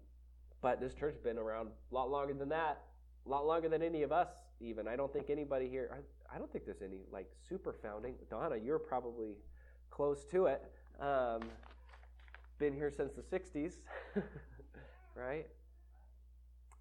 but 0.61 0.79
this 0.81 0.93
church 0.93 1.13
has 1.13 1.21
been 1.21 1.37
around 1.37 1.69
a 1.91 1.95
lot 1.95 2.09
longer 2.11 2.33
than 2.33 2.49
that, 2.49 2.81
a 3.25 3.29
lot 3.29 3.45
longer 3.45 3.69
than 3.69 3.81
any 3.81 4.03
of 4.03 4.11
us, 4.11 4.29
even. 4.59 4.87
I 4.87 4.95
don't 4.95 5.11
think 5.11 5.29
anybody 5.29 5.69
here, 5.69 5.89
I, 5.93 6.35
I 6.35 6.37
don't 6.37 6.51
think 6.51 6.65
there's 6.65 6.81
any 6.81 7.01
like 7.11 7.29
super 7.47 7.73
founding. 7.81 8.15
Donna, 8.29 8.57
you're 8.57 8.79
probably 8.79 9.37
close 9.89 10.25
to 10.25 10.47
it. 10.47 10.63
Um, 10.99 11.41
been 12.57 12.73
here 12.73 12.91
since 12.91 13.13
the 13.13 13.21
60s, 13.21 13.75
right? 15.15 15.47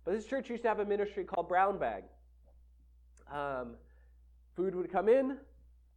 But 0.05 0.15
this 0.15 0.27
church 0.27 0.51
used 0.51 0.63
to 0.63 0.69
have 0.69 0.81
a 0.81 0.85
ministry 0.85 1.23
called 1.23 1.49
Brown 1.49 1.79
Bag. 1.79 2.05
Um, 3.33 3.75
food 4.57 4.75
would 4.75 4.91
come 4.91 5.09
in, 5.09 5.37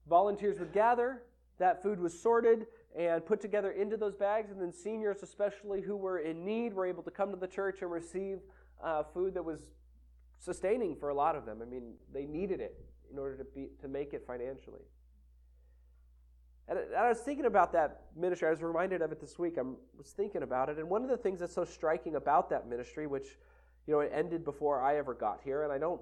volunteers 0.08 0.60
would 0.60 0.74
gather, 0.74 1.24
that 1.60 1.84
food 1.84 2.00
was 2.00 2.20
sorted 2.20 2.68
and 2.98 3.26
put 3.26 3.40
together 3.40 3.72
into 3.72 3.96
those 3.96 4.16
bags, 4.16 4.52
and 4.52 4.60
then 4.60 4.74
seniors, 4.74 5.24
especially 5.24 5.82
who 5.82 5.96
were 5.96 6.20
in 6.20 6.44
need, 6.44 6.74
were 6.74 6.86
able 6.86 7.04
to 7.04 7.12
come 7.12 7.30
to 7.32 7.38
the 7.38 7.48
church 7.48 7.82
and 7.82 7.92
receive 7.92 8.40
uh, 8.84 9.04
food 9.14 9.34
that 9.36 9.46
was 9.46 9.62
sustaining 10.40 10.96
for 10.96 11.10
a 11.10 11.14
lot 11.14 11.36
of 11.36 11.46
them. 11.46 11.60
I 11.62 11.66
mean, 11.66 11.94
they 12.14 12.26
needed 12.26 12.60
it 12.60 12.84
in 13.12 13.20
order 13.20 13.38
to, 13.38 13.44
be, 13.44 13.68
to 13.82 13.88
make 13.88 14.14
it 14.14 14.24
financially. 14.26 14.82
And 16.68 16.80
I 16.98 17.10
was 17.10 17.20
thinking 17.20 17.46
about 17.46 17.74
that 17.74 18.02
ministry. 18.16 18.48
I 18.48 18.52
was 18.52 18.62
reminded 18.62 19.02
of 19.02 19.12
it 19.12 19.20
this 19.20 19.38
week. 19.38 19.58
I 19.58 19.62
was 19.62 20.08
thinking 20.16 20.42
about 20.42 20.70
it. 20.70 20.78
And 20.78 20.90
one 20.90 21.04
of 21.04 21.10
the 21.10 21.18
things 21.18 21.40
that's 21.42 21.54
so 21.54 21.66
striking 21.66 22.16
about 22.16 22.50
that 22.50 22.68
ministry, 22.68 23.08
which, 23.08 23.38
you 23.88 23.94
know, 23.94 24.00
it 24.00 24.12
ended 24.14 24.46
before 24.46 24.82
I 24.82 24.98
ever 24.98 25.14
got 25.14 25.42
here, 25.44 25.64
and 25.64 25.72
I 25.72 25.78
don't 25.78 26.02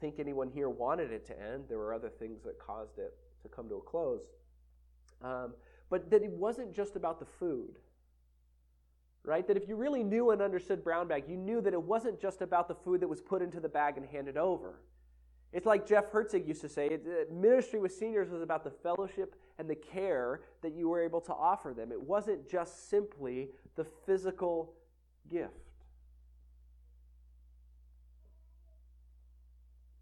think 0.00 0.18
anyone 0.18 0.48
here 0.48 0.68
wanted 0.68 1.12
it 1.12 1.26
to 1.26 1.40
end. 1.40 1.64
There 1.68 1.78
were 1.78 1.94
other 1.94 2.08
things 2.08 2.42
that 2.44 2.58
caused 2.58 2.98
it 2.98 3.14
to 3.48 3.54
come 3.56 3.68
to 3.68 3.76
a 3.76 3.80
close. 3.80 4.22
Um, 5.22 5.54
but 5.90 6.10
that 6.10 6.22
it 6.22 6.30
wasn't 6.30 6.74
just 6.74 6.96
about 6.96 7.18
the 7.20 7.26
food. 7.26 7.76
right? 9.24 9.46
That 9.46 9.56
if 9.56 9.68
you 9.68 9.76
really 9.76 10.02
knew 10.04 10.30
and 10.30 10.40
understood 10.40 10.82
brown 10.82 11.08
bag, 11.08 11.24
you 11.28 11.36
knew 11.36 11.60
that 11.60 11.72
it 11.72 11.82
wasn't 11.82 12.20
just 12.20 12.42
about 12.42 12.68
the 12.68 12.74
food 12.74 13.00
that 13.00 13.08
was 13.08 13.20
put 13.20 13.42
into 13.42 13.60
the 13.60 13.68
bag 13.68 13.96
and 13.96 14.06
handed 14.06 14.36
over. 14.36 14.80
It's 15.52 15.66
like 15.66 15.86
Jeff 15.86 16.10
Herzig 16.12 16.46
used 16.46 16.60
to 16.62 16.68
say 16.68 16.86
it, 16.88 17.32
ministry 17.32 17.80
with 17.80 17.92
seniors 17.94 18.30
was 18.30 18.42
about 18.42 18.64
the 18.64 18.70
fellowship 18.70 19.36
and 19.58 19.68
the 19.68 19.74
care 19.74 20.42
that 20.62 20.74
you 20.74 20.88
were 20.88 21.02
able 21.02 21.20
to 21.22 21.32
offer 21.34 21.74
them. 21.74 21.92
It 21.92 22.00
wasn't 22.00 22.48
just 22.48 22.90
simply 22.90 23.50
the 23.76 23.84
physical 24.06 24.74
gift. 25.30 25.52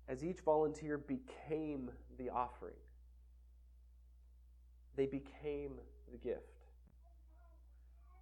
As 0.09 0.25
each 0.25 0.41
volunteer 0.41 0.99
became 0.99 1.91
the 2.19 2.31
offering, 2.31 2.75
they 4.97 5.07
became 5.07 5.73
the 6.11 6.19
gift 6.19 6.57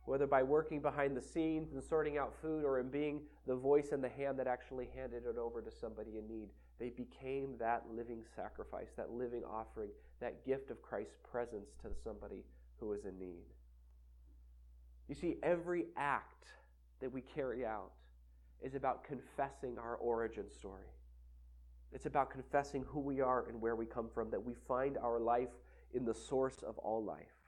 whether 0.07 0.27
by 0.27 0.43
working 0.43 0.81
behind 0.81 1.17
the 1.17 1.23
scenes 1.23 1.73
and 1.73 1.83
sorting 1.83 2.19
out 2.19 2.35
food 2.43 2.65
or 2.65 2.79
in 2.79 2.89
being 2.89 3.23
the 3.47 3.57
voice 3.57 3.93
and 3.93 4.05
the 4.05 4.09
hand 4.09 4.39
that 4.39 4.47
actually 4.47 4.89
handed 4.95 5.25
it 5.27 5.39
over 5.39 5.63
to 5.63 5.71
somebody 5.71 6.19
in 6.19 6.29
need. 6.29 6.49
They 6.79 6.91
became 6.91 7.55
that 7.59 7.85
living 7.95 8.23
sacrifice, 8.37 8.89
that 8.97 9.11
living 9.11 9.43
offering, 9.45 9.91
that 10.21 10.45
gift 10.45 10.71
of 10.71 10.83
Christ's 10.83 11.17
presence 11.31 11.71
to 11.83 11.89
somebody 12.03 12.45
who 12.79 12.93
is 12.93 13.05
in 13.07 13.19
need. 13.19 13.45
You 15.09 15.15
see, 15.15 15.37
every 15.43 15.87
act 15.97 16.49
that 17.01 17.11
we 17.11 17.23
carry 17.23 17.65
out 17.65 17.93
is 18.61 18.75
about 18.75 19.05
confessing 19.05 19.79
our 19.79 19.97
origin 19.97 20.51
story. 20.51 20.89
It's 21.93 22.07
about 22.07 22.31
confessing 22.31 22.85
who 22.89 23.01
we 23.01 23.21
are 23.21 23.47
and 23.49 23.61
where 23.61 23.77
we 23.77 23.87
come 23.87 24.09
from, 24.13 24.31
that 24.31 24.43
we 24.43 24.55
find 24.67 24.99
our 24.99 25.21
life 25.21 25.51
in 25.95 26.05
the 26.05 26.15
source 26.15 26.63
of 26.63 26.77
all 26.79 27.03
life 27.03 27.45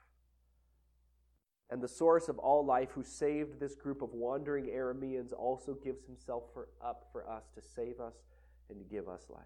and 1.70 1.82
the 1.82 1.88
source 1.88 2.28
of 2.28 2.38
all 2.38 2.64
life, 2.64 2.90
who 2.92 3.02
saved 3.02 3.58
this 3.58 3.74
group 3.74 4.00
of 4.00 4.12
wandering 4.12 4.66
Arameans, 4.66 5.32
also 5.36 5.74
gives 5.74 6.04
himself 6.04 6.44
for, 6.52 6.68
up 6.80 7.08
for 7.10 7.28
us 7.28 7.44
to 7.54 7.60
save 7.60 7.98
us 7.98 8.14
and 8.68 8.78
to 8.78 8.84
give 8.84 9.08
us 9.08 9.22
life. 9.28 9.42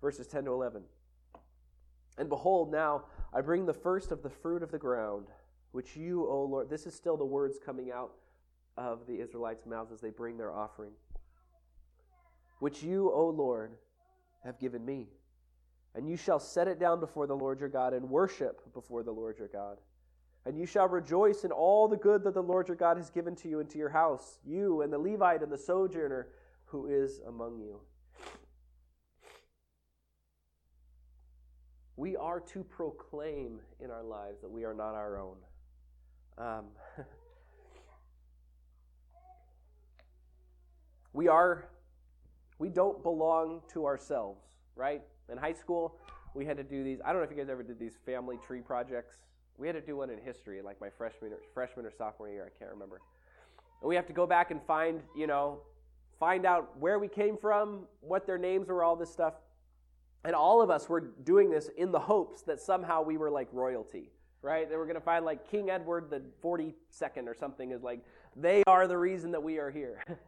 Verses 0.00 0.26
10 0.26 0.44
to 0.44 0.52
11. 0.52 0.82
And 2.18 2.28
behold, 2.28 2.70
now 2.70 3.04
I 3.32 3.40
bring 3.40 3.64
the 3.64 3.72
first 3.72 4.12
of 4.12 4.22
the 4.22 4.28
fruit 4.28 4.62
of 4.62 4.70
the 4.70 4.78
ground, 4.78 5.28
which 5.72 5.96
you, 5.96 6.26
O 6.26 6.44
Lord, 6.44 6.68
this 6.68 6.86
is 6.86 6.94
still 6.94 7.16
the 7.16 7.24
words 7.24 7.58
coming 7.64 7.90
out 7.90 8.12
of 8.76 9.06
the 9.06 9.20
Israelites' 9.20 9.64
mouths 9.64 9.92
as 9.92 10.00
they 10.02 10.10
bring 10.10 10.36
their 10.36 10.52
offering, 10.52 10.92
which 12.58 12.82
you, 12.82 13.10
O 13.10 13.28
Lord, 13.28 13.72
have 14.44 14.58
given 14.58 14.84
me. 14.84 15.08
And 15.94 16.08
you 16.08 16.16
shall 16.16 16.38
set 16.38 16.68
it 16.68 16.78
down 16.78 17.00
before 17.00 17.26
the 17.26 17.36
Lord 17.36 17.60
your 17.60 17.68
God 17.68 17.94
and 17.94 18.08
worship 18.08 18.72
before 18.72 19.02
the 19.02 19.10
Lord 19.10 19.38
your 19.38 19.48
God. 19.48 19.78
And 20.46 20.56
you 20.56 20.64
shall 20.64 20.88
rejoice 20.88 21.44
in 21.44 21.52
all 21.52 21.88
the 21.88 21.96
good 21.96 22.24
that 22.24 22.34
the 22.34 22.42
Lord 22.42 22.68
your 22.68 22.76
God 22.76 22.96
has 22.96 23.10
given 23.10 23.34
to 23.36 23.48
you 23.48 23.60
and 23.60 23.68
to 23.70 23.78
your 23.78 23.90
house, 23.90 24.38
you 24.46 24.82
and 24.82 24.92
the 24.92 24.98
Levite 24.98 25.42
and 25.42 25.52
the 25.52 25.58
sojourner 25.58 26.28
who 26.64 26.86
is 26.86 27.20
among 27.26 27.58
you. 27.58 27.80
We 31.96 32.16
are 32.16 32.40
to 32.40 32.64
proclaim 32.64 33.60
in 33.78 33.90
our 33.90 34.02
lives 34.02 34.40
that 34.40 34.50
we 34.50 34.64
are 34.64 34.72
not 34.72 34.94
our 34.94 35.18
own. 35.18 35.36
Um, 36.38 36.64
we 41.12 41.28
are, 41.28 41.68
we 42.58 42.70
don't 42.70 43.02
belong 43.02 43.60
to 43.74 43.84
ourselves, 43.84 44.42
right? 44.76 45.02
In 45.30 45.38
high 45.38 45.52
school, 45.52 45.96
we 46.34 46.44
had 46.44 46.56
to 46.56 46.62
do 46.62 46.84
these. 46.84 46.98
I 47.04 47.12
don't 47.12 47.18
know 47.18 47.24
if 47.24 47.30
you 47.30 47.36
guys 47.36 47.48
ever 47.48 47.62
did 47.62 47.78
these 47.78 47.94
family 48.04 48.38
tree 48.46 48.60
projects. 48.60 49.16
We 49.58 49.66
had 49.66 49.74
to 49.74 49.80
do 49.80 49.96
one 49.96 50.10
in 50.10 50.18
history, 50.18 50.62
like 50.62 50.80
my 50.80 50.88
freshman 50.90 51.32
or, 51.32 51.38
freshman 51.52 51.84
or 51.84 51.92
sophomore 51.92 52.28
year. 52.28 52.50
I 52.54 52.58
can't 52.58 52.70
remember. 52.70 53.00
And 53.80 53.88
we 53.88 53.94
have 53.96 54.06
to 54.06 54.12
go 54.12 54.26
back 54.26 54.50
and 54.50 54.62
find, 54.62 55.02
you 55.16 55.26
know, 55.26 55.58
find 56.18 56.46
out 56.46 56.78
where 56.78 56.98
we 56.98 57.08
came 57.08 57.36
from, 57.36 57.86
what 58.00 58.26
their 58.26 58.38
names 58.38 58.68
were, 58.68 58.84
all 58.84 58.96
this 58.96 59.10
stuff. 59.10 59.34
And 60.24 60.34
all 60.34 60.60
of 60.60 60.70
us 60.70 60.88
were 60.88 61.00
doing 61.00 61.50
this 61.50 61.70
in 61.76 61.92
the 61.92 61.98
hopes 61.98 62.42
that 62.42 62.60
somehow 62.60 63.02
we 63.02 63.16
were 63.16 63.30
like 63.30 63.48
royalty, 63.52 64.10
right? 64.42 64.68
They 64.68 64.76
were 64.76 64.84
going 64.84 64.96
to 64.96 65.00
find 65.00 65.24
like 65.24 65.50
King 65.50 65.70
Edward 65.70 66.10
the 66.10 66.22
42nd 66.44 67.26
or 67.26 67.34
something 67.34 67.70
is 67.70 67.82
like, 67.82 68.00
they 68.36 68.62
are 68.66 68.86
the 68.86 68.98
reason 68.98 69.32
that 69.32 69.42
we 69.42 69.58
are 69.58 69.70
here. 69.70 70.04
and 70.06 70.18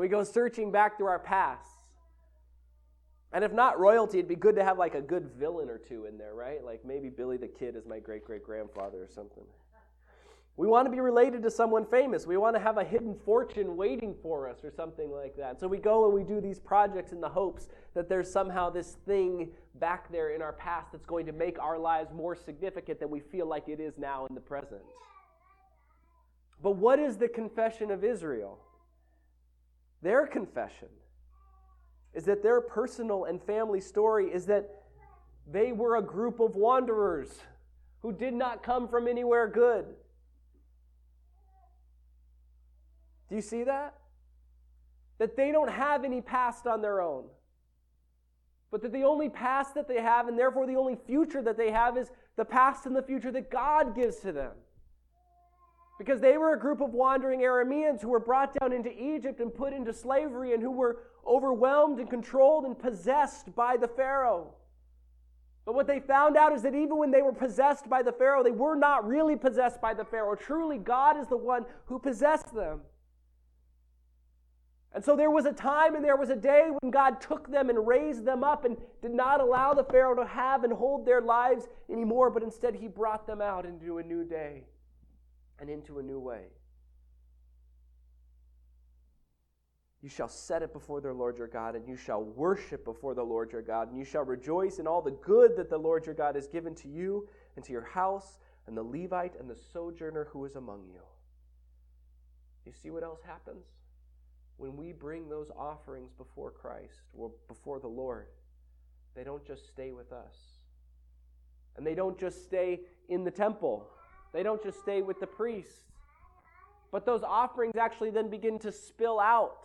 we 0.00 0.08
go 0.08 0.24
searching 0.24 0.72
back 0.72 0.96
through 0.96 1.08
our 1.08 1.18
past. 1.18 1.68
And 3.34 3.42
if 3.42 3.52
not 3.52 3.80
royalty, 3.80 4.18
it'd 4.18 4.28
be 4.28 4.36
good 4.36 4.54
to 4.54 4.64
have 4.64 4.78
like 4.78 4.94
a 4.94 5.00
good 5.00 5.28
villain 5.36 5.68
or 5.68 5.76
two 5.76 6.06
in 6.06 6.16
there, 6.16 6.34
right? 6.34 6.64
Like 6.64 6.84
maybe 6.84 7.08
Billy 7.10 7.36
the 7.36 7.48
Kid 7.48 7.74
is 7.74 7.84
my 7.84 7.98
great 7.98 8.24
great 8.24 8.44
grandfather 8.44 9.02
or 9.02 9.08
something. 9.12 9.42
We 10.56 10.68
want 10.68 10.86
to 10.86 10.90
be 10.90 11.00
related 11.00 11.42
to 11.42 11.50
someone 11.50 11.84
famous. 11.84 12.28
We 12.28 12.36
want 12.36 12.54
to 12.54 12.62
have 12.62 12.78
a 12.78 12.84
hidden 12.84 13.18
fortune 13.24 13.76
waiting 13.76 14.14
for 14.22 14.48
us 14.48 14.62
or 14.62 14.70
something 14.70 15.10
like 15.10 15.36
that. 15.36 15.58
So 15.58 15.66
we 15.66 15.78
go 15.78 16.04
and 16.04 16.14
we 16.14 16.22
do 16.22 16.40
these 16.40 16.60
projects 16.60 17.10
in 17.10 17.20
the 17.20 17.28
hopes 17.28 17.66
that 17.94 18.08
there's 18.08 18.30
somehow 18.30 18.70
this 18.70 18.98
thing 19.04 19.50
back 19.80 20.12
there 20.12 20.30
in 20.30 20.40
our 20.40 20.52
past 20.52 20.92
that's 20.92 21.04
going 21.04 21.26
to 21.26 21.32
make 21.32 21.58
our 21.58 21.76
lives 21.76 22.12
more 22.14 22.36
significant 22.36 23.00
than 23.00 23.10
we 23.10 23.18
feel 23.18 23.48
like 23.48 23.68
it 23.68 23.80
is 23.80 23.98
now 23.98 24.26
in 24.26 24.36
the 24.36 24.40
present. 24.40 24.82
But 26.62 26.76
what 26.76 27.00
is 27.00 27.16
the 27.16 27.26
confession 27.26 27.90
of 27.90 28.04
Israel? 28.04 28.60
Their 30.02 30.24
confession 30.28 30.88
is 32.14 32.24
that 32.24 32.42
their 32.42 32.60
personal 32.60 33.24
and 33.24 33.42
family 33.42 33.80
story 33.80 34.32
is 34.32 34.46
that 34.46 34.70
they 35.50 35.72
were 35.72 35.96
a 35.96 36.02
group 36.02 36.40
of 36.40 36.56
wanderers 36.56 37.28
who 38.00 38.12
did 38.12 38.34
not 38.34 38.62
come 38.62 38.88
from 38.88 39.08
anywhere 39.08 39.48
good. 39.48 39.84
Do 43.28 43.34
you 43.34 43.42
see 43.42 43.64
that? 43.64 43.94
That 45.18 45.36
they 45.36 45.52
don't 45.52 45.70
have 45.70 46.04
any 46.04 46.20
past 46.20 46.66
on 46.66 46.82
their 46.82 47.00
own. 47.00 47.24
But 48.70 48.82
that 48.82 48.92
the 48.92 49.04
only 49.04 49.28
past 49.28 49.74
that 49.74 49.88
they 49.88 50.00
have, 50.00 50.28
and 50.28 50.38
therefore 50.38 50.66
the 50.66 50.76
only 50.76 50.96
future 51.06 51.42
that 51.42 51.56
they 51.56 51.70
have, 51.70 51.96
is 51.96 52.10
the 52.36 52.44
past 52.44 52.86
and 52.86 52.94
the 52.94 53.02
future 53.02 53.30
that 53.32 53.50
God 53.50 53.94
gives 53.94 54.16
to 54.16 54.32
them. 54.32 54.52
Because 55.98 56.20
they 56.20 56.36
were 56.36 56.54
a 56.54 56.58
group 56.58 56.80
of 56.80 56.92
wandering 56.92 57.40
Arameans 57.40 58.00
who 58.00 58.08
were 58.08 58.20
brought 58.20 58.54
down 58.58 58.72
into 58.72 58.90
Egypt 58.90 59.40
and 59.40 59.54
put 59.54 59.72
into 59.72 59.92
slavery 59.92 60.52
and 60.52 60.62
who 60.62 60.72
were 60.72 61.02
overwhelmed 61.26 62.00
and 62.00 62.10
controlled 62.10 62.64
and 62.64 62.76
possessed 62.78 63.54
by 63.54 63.76
the 63.76 63.86
Pharaoh. 63.86 64.54
But 65.64 65.74
what 65.74 65.86
they 65.86 66.00
found 66.00 66.36
out 66.36 66.52
is 66.52 66.62
that 66.62 66.74
even 66.74 66.98
when 66.98 67.10
they 67.10 67.22
were 67.22 67.32
possessed 67.32 67.88
by 67.88 68.02
the 68.02 68.12
Pharaoh, 68.12 68.42
they 68.42 68.50
were 68.50 68.74
not 68.74 69.06
really 69.06 69.36
possessed 69.36 69.80
by 69.80 69.94
the 69.94 70.04
Pharaoh. 70.04 70.34
Truly, 70.34 70.78
God 70.78 71.16
is 71.16 71.28
the 71.28 71.36
one 71.36 71.64
who 71.86 71.98
possessed 71.98 72.54
them. 72.54 72.80
And 74.92 75.04
so 75.04 75.16
there 75.16 75.30
was 75.30 75.46
a 75.46 75.52
time 75.52 75.94
and 75.94 76.04
there 76.04 76.16
was 76.16 76.30
a 76.30 76.36
day 76.36 76.70
when 76.80 76.90
God 76.90 77.20
took 77.20 77.50
them 77.50 77.70
and 77.70 77.86
raised 77.86 78.24
them 78.24 78.44
up 78.44 78.64
and 78.64 78.76
did 79.00 79.12
not 79.12 79.40
allow 79.40 79.74
the 79.74 79.82
Pharaoh 79.84 80.14
to 80.14 80.26
have 80.26 80.64
and 80.64 80.72
hold 80.72 81.06
their 81.06 81.20
lives 81.20 81.66
anymore, 81.90 82.30
but 82.30 82.42
instead 82.42 82.74
he 82.74 82.86
brought 82.86 83.26
them 83.26 83.40
out 83.40 83.64
into 83.64 83.98
a 83.98 84.02
new 84.02 84.24
day 84.24 84.64
and 85.60 85.70
into 85.70 85.98
a 85.98 86.02
new 86.02 86.18
way. 86.18 86.46
You 90.02 90.10
shall 90.10 90.28
set 90.28 90.62
it 90.62 90.74
before 90.74 91.00
the 91.00 91.14
Lord 91.14 91.38
your 91.38 91.48
God, 91.48 91.74
and 91.76 91.88
you 91.88 91.96
shall 91.96 92.22
worship 92.22 92.84
before 92.84 93.14
the 93.14 93.22
Lord 93.22 93.52
your 93.52 93.62
God, 93.62 93.88
and 93.88 93.98
you 93.98 94.04
shall 94.04 94.24
rejoice 94.24 94.78
in 94.78 94.86
all 94.86 95.00
the 95.00 95.16
good 95.22 95.56
that 95.56 95.70
the 95.70 95.78
Lord 95.78 96.04
your 96.04 96.14
God 96.14 96.34
has 96.34 96.46
given 96.46 96.74
to 96.74 96.88
you 96.88 97.26
and 97.56 97.64
to 97.64 97.72
your 97.72 97.84
house, 97.84 98.38
and 98.66 98.76
the 98.76 98.82
Levite 98.82 99.34
and 99.40 99.48
the 99.48 99.56
sojourner 99.72 100.28
who 100.30 100.44
is 100.44 100.56
among 100.56 100.84
you. 100.92 101.00
You 102.66 102.72
see 102.72 102.90
what 102.90 103.02
else 103.02 103.20
happens? 103.26 103.64
When 104.56 104.76
we 104.76 104.92
bring 104.92 105.28
those 105.28 105.50
offerings 105.56 106.12
before 106.12 106.50
Christ 106.50 107.00
or 107.12 107.30
before 107.48 107.80
the 107.80 107.88
Lord, 107.88 108.26
they 109.14 109.24
don't 109.24 109.44
just 109.46 109.68
stay 109.68 109.92
with 109.92 110.12
us. 110.12 110.36
And 111.76 111.86
they 111.86 111.94
don't 111.94 112.18
just 112.18 112.44
stay 112.44 112.80
in 113.08 113.24
the 113.24 113.30
temple. 113.30 113.88
They 114.34 114.42
don't 114.42 114.62
just 114.62 114.80
stay 114.80 115.00
with 115.00 115.18
the 115.20 115.26
priests. 115.26 115.80
But 116.92 117.06
those 117.06 117.22
offerings 117.22 117.76
actually 117.76 118.10
then 118.10 118.28
begin 118.28 118.58
to 118.60 118.70
spill 118.70 119.18
out 119.18 119.64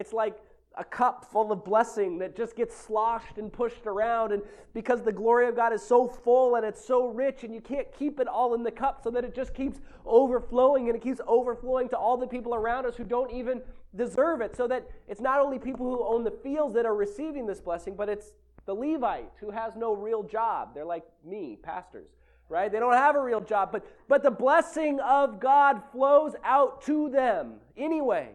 it's 0.00 0.14
like 0.14 0.38
a 0.76 0.84
cup 0.84 1.30
full 1.30 1.52
of 1.52 1.62
blessing 1.64 2.18
that 2.20 2.34
just 2.34 2.56
gets 2.56 2.74
sloshed 2.74 3.36
and 3.36 3.52
pushed 3.52 3.86
around. 3.86 4.32
And 4.32 4.42
because 4.72 5.02
the 5.02 5.12
glory 5.12 5.46
of 5.46 5.54
God 5.54 5.74
is 5.74 5.82
so 5.82 6.08
full 6.08 6.54
and 6.54 6.64
it's 6.64 6.82
so 6.82 7.08
rich, 7.08 7.44
and 7.44 7.54
you 7.54 7.60
can't 7.60 7.86
keep 7.92 8.18
it 8.18 8.26
all 8.26 8.54
in 8.54 8.62
the 8.62 8.70
cup, 8.70 9.02
so 9.04 9.10
that 9.10 9.24
it 9.24 9.34
just 9.34 9.52
keeps 9.52 9.78
overflowing 10.06 10.88
and 10.88 10.96
it 10.96 11.02
keeps 11.02 11.20
overflowing 11.26 11.88
to 11.90 11.98
all 11.98 12.16
the 12.16 12.26
people 12.26 12.54
around 12.54 12.86
us 12.86 12.96
who 12.96 13.04
don't 13.04 13.30
even 13.30 13.60
deserve 13.94 14.40
it. 14.40 14.56
So 14.56 14.66
that 14.68 14.88
it's 15.06 15.20
not 15.20 15.40
only 15.40 15.58
people 15.58 15.84
who 15.84 16.02
own 16.02 16.24
the 16.24 16.30
fields 16.30 16.74
that 16.74 16.86
are 16.86 16.94
receiving 16.94 17.46
this 17.46 17.60
blessing, 17.60 17.94
but 17.94 18.08
it's 18.08 18.32
the 18.64 18.74
Levite 18.74 19.32
who 19.38 19.50
has 19.50 19.76
no 19.76 19.92
real 19.92 20.22
job. 20.22 20.74
They're 20.74 20.84
like 20.86 21.04
me, 21.24 21.58
pastors. 21.62 22.08
Right? 22.50 22.70
They 22.70 22.80
don't 22.80 22.92
have 22.92 23.14
a 23.14 23.22
real 23.22 23.40
job, 23.40 23.70
but, 23.70 23.86
but 24.08 24.24
the 24.24 24.30
blessing 24.30 24.98
of 25.00 25.38
God 25.38 25.80
flows 25.92 26.34
out 26.44 26.82
to 26.82 27.08
them 27.08 27.54
anyway. 27.76 28.30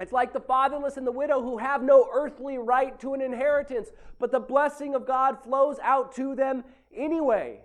It's 0.00 0.12
like 0.12 0.32
the 0.32 0.40
fatherless 0.40 0.96
and 0.96 1.06
the 1.06 1.12
widow 1.12 1.42
who 1.42 1.58
have 1.58 1.82
no 1.82 2.08
earthly 2.10 2.56
right 2.56 2.98
to 3.00 3.12
an 3.12 3.20
inheritance, 3.20 3.90
but 4.18 4.32
the 4.32 4.40
blessing 4.40 4.94
of 4.94 5.06
God 5.06 5.42
flows 5.44 5.76
out 5.82 6.14
to 6.16 6.34
them 6.34 6.64
anyway. 6.94 7.60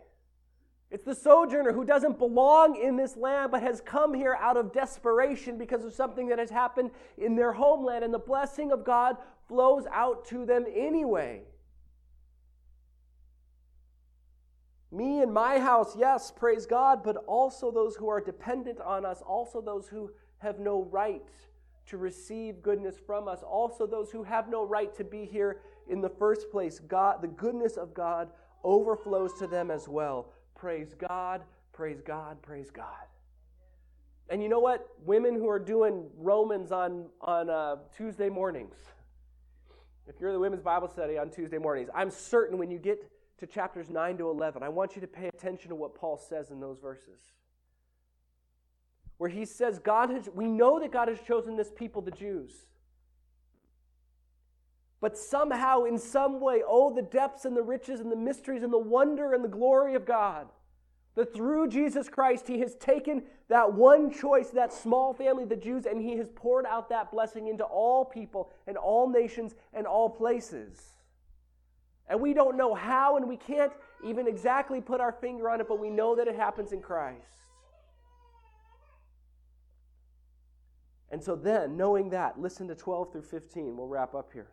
It's 0.92 1.06
the 1.06 1.16
sojourner 1.16 1.72
who 1.72 1.86
doesn't 1.86 2.20
belong 2.20 2.76
in 2.76 2.98
this 2.98 3.16
land 3.16 3.52
but 3.52 3.64
has 3.64 3.80
come 3.80 4.14
here 4.14 4.38
out 4.38 4.58
of 4.58 4.74
desperation 4.74 5.58
because 5.58 5.86
of 5.86 5.94
something 5.94 6.28
that 6.28 6.40
has 6.40 6.50
happened 6.50 6.92
in 7.18 7.38
their 7.38 7.54
homeland, 7.54 8.04
and 8.04 8.14
the 8.14 8.20
blessing 8.20 8.74
of 8.74 8.84
God 8.84 9.16
flows 9.48 9.86
out 9.94 10.26
to 10.26 10.46
them 10.46 10.66
anyway. 10.76 11.44
Me 14.92 15.22
and 15.22 15.34
my 15.34 15.58
house, 15.58 15.96
yes, 15.98 16.32
praise 16.32 16.66
God, 16.66 17.02
but 17.04 17.16
also 17.26 17.72
those 17.72 17.96
who 17.96 18.10
are 18.10 18.20
dependent 18.20 18.82
on 18.82 19.06
us, 19.06 19.22
also 19.22 19.62
those 19.62 19.88
who 19.88 20.12
have 20.40 20.60
no 20.60 20.84
right 20.92 21.24
to 21.88 21.98
receive 21.98 22.62
goodness 22.62 22.96
from 23.06 23.28
us, 23.28 23.42
also 23.42 23.88
those 23.88 24.12
who 24.12 24.24
have 24.24 24.50
no 24.50 24.66
right 24.66 24.94
to 24.96 25.04
be 25.04 25.26
here 25.26 25.62
in 25.88 26.02
the 26.02 26.10
first 26.10 26.52
place. 26.52 26.80
God, 26.80 27.22
the 27.22 27.28
goodness 27.28 27.78
of 27.78 27.94
God 27.94 28.30
overflows 28.64 29.34
to 29.40 29.48
them 29.48 29.72
as 29.72 29.88
well. 29.88 30.34
Praise 30.56 30.94
God, 30.94 31.42
praise 31.72 32.02
God, 32.02 32.42
praise 32.42 32.70
God. 32.70 32.86
And 34.30 34.42
you 34.42 34.50
know 34.50 34.60
what? 34.60 34.88
Women 35.06 35.36
who 35.36 35.50
are 35.50 35.60
doing 35.60 36.10
Romans 36.18 36.72
on, 36.72 37.08
on 37.22 37.50
uh, 37.50 37.78
Tuesday 37.96 38.30
mornings, 38.30 38.76
if 40.08 40.20
you're 40.20 40.30
in 40.30 40.36
the 40.36 40.40
women's 40.40 40.64
Bible 40.64 40.88
study 40.88 41.18
on 41.18 41.30
Tuesday 41.30 41.58
mornings, 41.58 41.90
I'm 41.96 42.10
certain 42.10 42.58
when 42.58 42.72
you 42.72 42.78
get 42.78 43.10
to 43.42 43.48
chapters 43.48 43.90
9 43.90 44.20
to 44.20 44.30
11, 44.30 44.62
I 44.62 44.70
want 44.70 44.96
you 44.96 45.02
to 45.02 45.08
pay 45.08 45.28
attention 45.28 45.70
to 45.70 45.76
what 45.76 45.96
Paul 45.96 46.16
says 46.16 46.52
in 46.52 46.60
those 46.60 46.78
verses. 46.78 47.20
Where 49.18 49.32
he 49.32 49.46
says, 49.46 49.80
God 49.80 50.12
has, 50.12 50.30
we 50.32 50.46
know 50.46 50.80
that 50.80 50.92
God 50.92 51.08
has 51.08 51.20
chosen 51.20 51.58
this 51.58 51.72
people, 51.76 52.04
the 52.04 52.12
Jews. 52.12 52.52
But 55.00 55.18
somehow, 55.18 55.86
in 55.86 55.98
some 55.98 56.40
way, 56.40 56.62
oh, 56.66 56.94
the 56.94 57.02
depths 57.02 57.46
and 57.46 57.58
the 57.58 57.64
riches 57.64 58.00
and 58.00 58.12
the 58.12 58.16
mysteries 58.16 58.62
and 58.62 58.72
the 58.72 58.78
wonder 58.78 59.34
and 59.34 59.44
the 59.44 59.50
glory 59.50 59.96
of 59.96 60.06
God. 60.06 60.46
That 61.16 61.34
through 61.34 61.70
Jesus 61.70 62.10
Christ, 62.10 62.48
He 62.48 62.60
has 62.60 62.76
taken 62.76 63.24
that 63.50 63.74
one 63.74 64.14
choice, 64.14 64.52
that 64.52 64.72
small 64.72 65.16
family, 65.16 65.46
the 65.46 65.56
Jews, 65.56 65.88
and 65.88 66.00
He 66.00 66.16
has 66.18 66.30
poured 66.36 66.68
out 66.68 66.90
that 66.90 67.12
blessing 67.12 67.48
into 67.48 67.64
all 67.64 68.06
people 68.06 68.52
and 68.68 68.78
all 68.78 69.10
nations 69.10 69.56
and 69.74 69.88
all 69.88 70.12
places. 70.12 70.80
And 72.12 72.20
we 72.20 72.34
don't 72.34 72.58
know 72.58 72.76
how, 72.76 73.16
and 73.16 73.26
we 73.26 73.38
can't 73.38 73.72
even 74.04 74.28
exactly 74.28 74.82
put 74.82 75.00
our 75.00 75.14
finger 75.14 75.50
on 75.50 75.62
it, 75.62 75.68
but 75.70 75.80
we 75.80 75.90
know 75.90 76.14
that 76.18 76.28
it 76.28 76.36
happens 76.36 76.74
in 76.74 76.82
Christ. 76.82 77.40
And 81.10 81.24
so 81.24 81.38
then, 81.38 81.78
knowing 81.78 82.10
that, 82.10 82.38
listen 82.38 82.68
to 82.68 82.76
12 82.76 83.14
through 83.14 83.22
15. 83.22 83.78
We'll 83.78 83.88
wrap 83.88 84.14
up 84.14 84.32
here. 84.34 84.50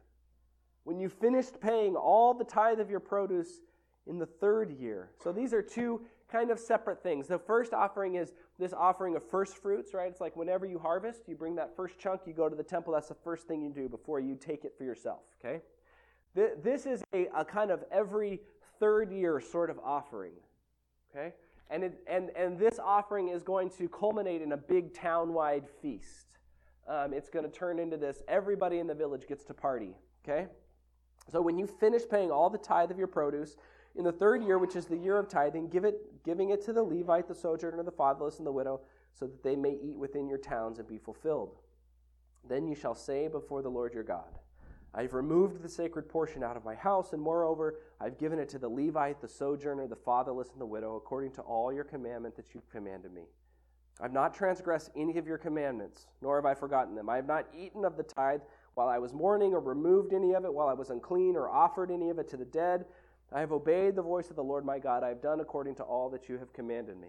When 0.85 1.01
you 1.01 1.09
finished 1.09 1.61
paying 1.61 1.97
all 1.97 2.33
the 2.33 2.45
tithe 2.45 2.79
of 2.79 2.91
your 2.91 3.01
produce 3.01 3.61
in 4.07 4.21
the 4.21 4.27
third 4.27 4.71
year. 4.79 5.11
So 5.21 5.33
these 5.33 5.53
are 5.53 5.61
two 5.61 6.03
kind 6.31 6.53
of 6.53 6.61
separate 6.61 7.03
things. 7.03 7.27
The 7.27 7.41
first 7.41 7.75
offering 7.75 8.15
is 8.15 8.35
this 8.61 8.73
offering 8.73 9.17
of 9.17 9.29
first 9.29 9.57
fruits, 9.57 9.95
right? 9.95 10.09
It's 10.09 10.21
like 10.21 10.37
whenever 10.37 10.65
you 10.65 10.79
harvest, 10.79 11.23
you 11.27 11.35
bring 11.35 11.57
that 11.57 11.75
first 11.75 11.99
chunk, 11.99 12.21
you 12.25 12.33
go 12.33 12.49
to 12.49 12.55
the 12.55 12.63
temple. 12.63 12.93
That's 12.93 13.09
the 13.09 13.15
first 13.15 13.49
thing 13.49 13.63
you 13.63 13.71
do 13.71 13.89
before 13.89 14.21
you 14.21 14.37
take 14.37 14.65
it 14.65 14.75
for 14.79 14.85
yourself, 14.85 15.23
okay? 15.45 15.61
This 16.35 16.87
is 16.87 17.03
a, 17.13 17.29
a 17.37 17.45
kind 17.45 17.71
of 17.71 17.85
every 17.91 18.41
third 18.79 19.11
year 19.13 19.41
sort 19.41 19.71
of 19.71 19.79
offering. 19.85 20.35
Okay? 21.11 21.33
And, 21.71 21.85
it, 21.85 22.01
and, 22.07 22.31
and 22.37 22.59
this 22.59 22.79
offering 22.79 23.29
is 23.29 23.43
going 23.43 23.71
to 23.71 23.89
culminate 23.89 24.41
in 24.41 24.53
a 24.53 24.57
big 24.57 24.95
town-wide 24.95 25.65
feast. 25.83 26.27
Um, 26.89 27.13
it's 27.13 27.29
going 27.29 27.45
to 27.45 27.51
turn 27.51 27.79
into 27.79 27.97
this 27.97 28.23
everybody 28.29 28.79
in 28.79 28.87
the 28.87 28.95
village 28.95 29.27
gets 29.27 29.45
to 29.45 29.55
party. 29.55 29.95
Okay? 30.25 30.47
So 31.31 31.43
when 31.43 31.59
you 31.59 31.67
finish 31.67 32.03
paying 32.09 32.31
all 32.31 32.49
the 32.49 32.59
tithe 32.59 32.91
of 32.91 32.99
your 32.99 33.07
produce, 33.07 33.57
in 33.97 34.05
the 34.05 34.13
third 34.13 34.43
year, 34.43 34.59
which 34.59 34.77
is 34.77 34.87
the 34.87 34.97
year 34.97 35.19
of 35.19 35.29
tithing, 35.29 35.69
give 35.69 35.85
it, 35.85 36.25
giving 36.25 36.51
it 36.51 36.65
to 36.65 36.73
the 36.73 36.83
Levite, 36.83 37.27
the 37.27 37.35
sojourner, 37.35 37.83
the 37.83 37.91
fatherless, 37.91 38.39
and 38.39 38.47
the 38.47 38.53
widow, 38.53 38.81
so 39.13 39.27
that 39.27 39.43
they 39.43 39.57
may 39.57 39.77
eat 39.83 39.97
within 39.97 40.29
your 40.29 40.39
towns 40.39 40.79
and 40.79 40.87
be 40.87 40.99
fulfilled. 40.99 41.57
Then 42.49 42.67
you 42.67 42.75
shall 42.75 42.95
say 42.95 43.29
before 43.29 43.61
the 43.61 43.69
Lord 43.69 43.93
your 43.93 44.05
God, 44.05 44.39
I've 44.95 45.15
removed 45.15 45.63
the 45.63 45.69
sacred 45.69 46.09
portion 46.09 46.43
out 46.43 46.57
of 46.57 46.65
my 46.65 46.75
house, 46.75 47.13
and 47.13 47.21
moreover, 47.21 47.77
I've 48.01 48.19
given 48.19 48.39
it 48.39 48.49
to 48.51 48.59
the 48.59 48.69
Levite, 48.69 49.21
the 49.21 49.29
sojourner, 49.29 49.87
the 49.87 49.97
fatherless, 49.97 50.51
and 50.51 50.61
the 50.61 50.67
widow, 50.67 50.97
according 50.97 51.33
to 51.33 51.43
all 51.43 51.73
your 51.73 51.85
commandment 51.85 52.37
that 52.37 52.55
you've 52.55 52.69
commanded 52.71 53.13
me. 53.13 53.25
I've 54.01 54.13
not 54.13 54.35
transgressed 54.35 54.91
any 54.97 55.19
of 55.19 55.27
your 55.27 55.39
commandments, 55.39 56.07
nor 56.23 56.37
have 56.37 56.47
I 56.47 56.55
forgotten 56.55 56.95
them. 56.95 57.09
I 57.09 57.17
have 57.17 57.27
not 57.27 57.49
eaten 57.57 57.85
of 57.85 57.97
the 57.97 58.03
tithe 58.03 58.41
while 58.75 58.89
I 58.89 58.99
was 58.99 59.13
mourning, 59.13 59.53
or 59.53 59.61
removed 59.61 60.13
any 60.13 60.35
of 60.35 60.45
it 60.45 60.55
while 60.55 60.69
I 60.69 60.75
was 60.75 60.91
unclean, 60.91 61.37
or 61.37 61.51
offered 61.51 61.91
any 61.91 62.09
of 62.09 62.19
it 62.19 62.29
to 62.31 62.37
the 62.37 62.45
dead. 62.45 62.87
I 63.31 63.41
have 63.41 63.53
obeyed 63.53 63.95
the 63.95 64.03
voice 64.03 64.31
of 64.31 64.37
the 64.37 64.45
Lord 64.45 64.65
my 64.65 64.79
God. 64.79 65.03
I 65.03 65.09
have 65.09 65.21
done 65.21 65.41
according 65.41 65.75
to 65.77 65.83
all 65.83 66.09
that 66.11 66.29
you 66.29 66.39
have 66.39 66.53
commanded 66.53 66.99
me. 66.99 67.09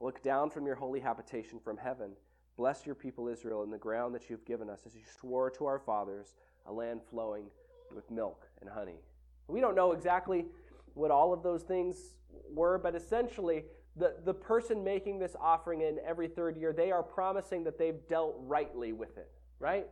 Look 0.00 0.22
down 0.22 0.50
from 0.50 0.66
your 0.66 0.74
holy 0.74 1.00
habitation 1.00 1.60
from 1.60 1.76
heaven. 1.76 2.12
Bless 2.56 2.86
your 2.86 2.94
people 2.94 3.28
Israel 3.28 3.62
in 3.62 3.70
the 3.70 3.78
ground 3.78 4.14
that 4.14 4.28
you've 4.28 4.44
given 4.44 4.68
us, 4.68 4.82
as 4.86 4.94
you 4.94 5.02
swore 5.20 5.50
to 5.50 5.66
our 5.66 5.78
fathers 5.78 6.34
a 6.66 6.72
land 6.72 7.00
flowing 7.10 7.46
with 7.94 8.10
milk 8.10 8.46
and 8.60 8.70
honey. 8.70 9.00
We 9.48 9.60
don't 9.60 9.74
know 9.74 9.92
exactly 9.92 10.46
what 10.94 11.10
all 11.10 11.32
of 11.32 11.42
those 11.42 11.62
things 11.62 12.16
were, 12.52 12.78
but 12.78 12.94
essentially, 12.94 13.64
the, 13.96 14.16
the 14.24 14.34
person 14.34 14.84
making 14.84 15.18
this 15.18 15.36
offering 15.40 15.80
in 15.80 15.98
every 16.06 16.28
third 16.28 16.56
year, 16.56 16.72
they 16.72 16.90
are 16.90 17.02
promising 17.02 17.64
that 17.64 17.78
they've 17.78 18.06
dealt 18.08 18.36
rightly 18.40 18.92
with 18.92 19.16
it, 19.16 19.30
right? 19.58 19.86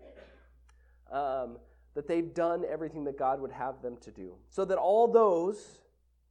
Um, 1.10 1.58
that 1.94 2.08
they've 2.08 2.34
done 2.34 2.64
everything 2.68 3.04
that 3.04 3.18
God 3.18 3.40
would 3.40 3.52
have 3.52 3.80
them 3.80 3.96
to 3.98 4.10
do. 4.10 4.34
So 4.50 4.64
that 4.64 4.78
all 4.78 5.08
those 5.08 5.80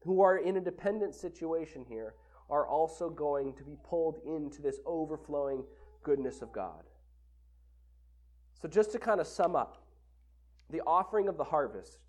who 0.01 0.21
are 0.21 0.37
in 0.37 0.57
a 0.57 0.61
dependent 0.61 1.15
situation 1.15 1.85
here 1.87 2.15
are 2.49 2.67
also 2.67 3.09
going 3.09 3.53
to 3.53 3.63
be 3.63 3.77
pulled 3.83 4.19
into 4.25 4.61
this 4.61 4.79
overflowing 4.85 5.63
goodness 6.03 6.41
of 6.41 6.51
God. 6.51 6.83
So, 8.61 8.67
just 8.67 8.91
to 8.91 8.99
kind 8.99 9.19
of 9.19 9.27
sum 9.27 9.55
up, 9.55 9.82
the 10.73 10.81
offering 10.87 11.27
of 11.27 11.37
the 11.37 11.43
harvest 11.43 11.99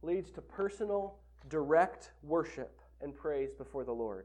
leads 0.00 0.30
to 0.32 0.40
personal, 0.40 1.18
direct 1.50 2.12
worship 2.22 2.80
and 3.02 3.14
praise 3.14 3.52
before 3.52 3.84
the 3.84 3.92
Lord. 3.92 4.24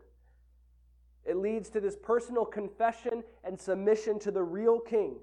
It 1.25 1.35
leads 1.35 1.69
to 1.71 1.81
this 1.81 1.97
personal 2.01 2.45
confession 2.45 3.23
and 3.43 3.59
submission 3.59 4.19
to 4.19 4.31
the 4.31 4.41
real 4.41 4.79
king. 4.79 5.17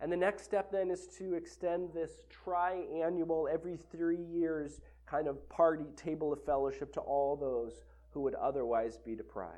And 0.00 0.12
the 0.12 0.16
next 0.16 0.44
step 0.44 0.70
then 0.70 0.92
is 0.92 1.08
to 1.18 1.34
extend 1.34 1.92
this 1.92 2.22
triannual, 2.46 3.52
every 3.52 3.78
three 3.90 4.22
years 4.22 4.80
kind 5.06 5.26
of 5.26 5.48
party 5.48 5.86
table 5.96 6.32
of 6.32 6.44
fellowship 6.44 6.92
to 6.92 7.00
all 7.00 7.34
those 7.34 7.82
who 8.10 8.20
would 8.20 8.34
otherwise 8.34 8.96
be 8.96 9.16
deprived. 9.16 9.50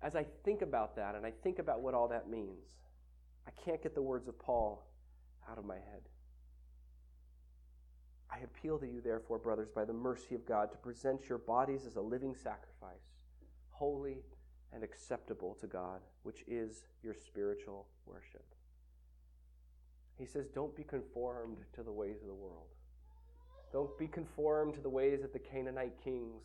As 0.00 0.16
I 0.16 0.24
think 0.42 0.62
about 0.62 0.96
that 0.96 1.14
and 1.14 1.26
I 1.26 1.32
think 1.42 1.58
about 1.58 1.82
what 1.82 1.92
all 1.92 2.08
that 2.08 2.30
means, 2.30 2.64
I 3.46 3.50
can't 3.64 3.82
get 3.82 3.94
the 3.94 4.02
words 4.02 4.28
of 4.28 4.38
Paul 4.38 4.86
out 5.50 5.58
of 5.58 5.64
my 5.64 5.76
head. 5.76 6.02
I 8.30 8.38
appeal 8.40 8.78
to 8.78 8.86
you, 8.86 9.00
therefore, 9.00 9.38
brothers, 9.38 9.68
by 9.74 9.84
the 9.84 9.92
mercy 9.92 10.34
of 10.34 10.44
God, 10.44 10.70
to 10.72 10.78
present 10.78 11.28
your 11.28 11.38
bodies 11.38 11.86
as 11.86 11.96
a 11.96 12.00
living 12.00 12.34
sacrifice, 12.34 13.14
holy 13.70 14.24
and 14.72 14.82
acceptable 14.82 15.56
to 15.60 15.66
God, 15.66 16.00
which 16.22 16.44
is 16.46 16.86
your 17.02 17.14
spiritual 17.14 17.86
worship. 18.04 18.44
He 20.18 20.26
says, 20.26 20.48
Don't 20.48 20.74
be 20.74 20.82
conformed 20.82 21.58
to 21.74 21.82
the 21.82 21.92
ways 21.92 22.20
of 22.20 22.26
the 22.26 22.34
world. 22.34 22.66
Don't 23.72 23.96
be 23.98 24.08
conformed 24.08 24.74
to 24.74 24.80
the 24.80 24.88
ways 24.88 25.22
of 25.22 25.32
the 25.32 25.38
Canaanite 25.38 26.02
kings. 26.02 26.42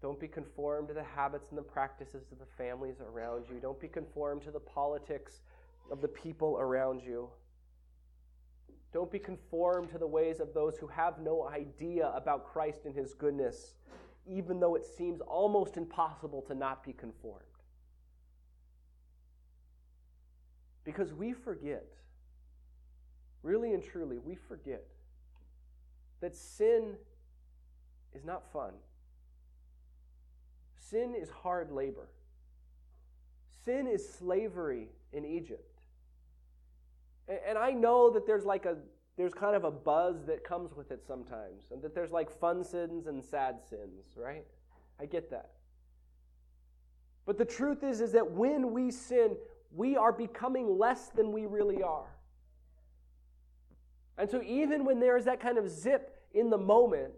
Don't 0.00 0.20
be 0.20 0.28
conformed 0.28 0.88
to 0.88 0.94
the 0.94 1.02
habits 1.02 1.48
and 1.50 1.58
the 1.58 1.62
practices 1.62 2.30
of 2.30 2.38
the 2.38 2.46
families 2.56 2.96
around 3.00 3.46
you. 3.48 3.58
Don't 3.60 3.80
be 3.80 3.88
conformed 3.88 4.42
to 4.42 4.50
the 4.50 4.60
politics 4.60 5.40
of 5.90 6.00
the 6.00 6.08
people 6.08 6.56
around 6.58 7.02
you. 7.02 7.28
Don't 8.92 9.10
be 9.10 9.18
conformed 9.18 9.90
to 9.90 9.98
the 9.98 10.06
ways 10.06 10.40
of 10.40 10.54
those 10.54 10.76
who 10.78 10.86
have 10.86 11.18
no 11.18 11.46
idea 11.46 12.10
about 12.14 12.46
Christ 12.46 12.80
and 12.86 12.94
his 12.94 13.12
goodness, 13.14 13.74
even 14.26 14.60
though 14.60 14.74
it 14.74 14.84
seems 14.84 15.20
almost 15.20 15.76
impossible 15.76 16.42
to 16.48 16.54
not 16.54 16.84
be 16.84 16.92
conformed. 16.92 17.44
Because 20.84 21.12
we 21.12 21.34
forget, 21.34 21.86
really 23.42 23.74
and 23.74 23.84
truly, 23.84 24.18
we 24.18 24.34
forget 24.34 24.84
that 26.20 26.34
sin 26.34 26.94
is 28.14 28.24
not 28.24 28.50
fun. 28.52 28.72
Sin 30.78 31.14
is 31.14 31.28
hard 31.28 31.70
labor. 31.70 32.08
Sin 33.64 33.86
is 33.86 34.08
slavery 34.08 34.88
in 35.12 35.26
Egypt. 35.26 35.67
And 37.28 37.58
I 37.58 37.72
know 37.72 38.10
that 38.10 38.26
there's 38.26 38.44
like 38.44 38.64
a 38.64 38.76
there's 39.16 39.34
kind 39.34 39.56
of 39.56 39.64
a 39.64 39.70
buzz 39.70 40.24
that 40.26 40.44
comes 40.44 40.74
with 40.74 40.92
it 40.92 41.04
sometimes, 41.06 41.72
and 41.72 41.82
that 41.82 41.94
there's 41.94 42.12
like 42.12 42.30
fun 42.30 42.64
sins 42.64 43.06
and 43.06 43.22
sad 43.22 43.56
sins, 43.68 44.14
right? 44.16 44.44
I 45.00 45.06
get 45.06 45.30
that. 45.30 45.50
But 47.26 47.36
the 47.36 47.44
truth 47.44 47.82
is 47.82 48.00
is 48.00 48.12
that 48.12 48.30
when 48.30 48.72
we 48.72 48.90
sin, 48.90 49.36
we 49.74 49.96
are 49.96 50.12
becoming 50.12 50.78
less 50.78 51.08
than 51.08 51.32
we 51.32 51.46
really 51.46 51.82
are. 51.82 52.14
And 54.16 54.30
so 54.30 54.42
even 54.42 54.84
when 54.84 54.98
there 54.98 55.16
is 55.16 55.24
that 55.26 55.40
kind 55.40 55.58
of 55.58 55.68
zip 55.68 56.16
in 56.32 56.48
the 56.48 56.58
moment, 56.58 57.12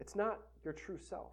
it's 0.00 0.16
not 0.16 0.40
your 0.64 0.72
true 0.72 0.98
self. 0.98 1.32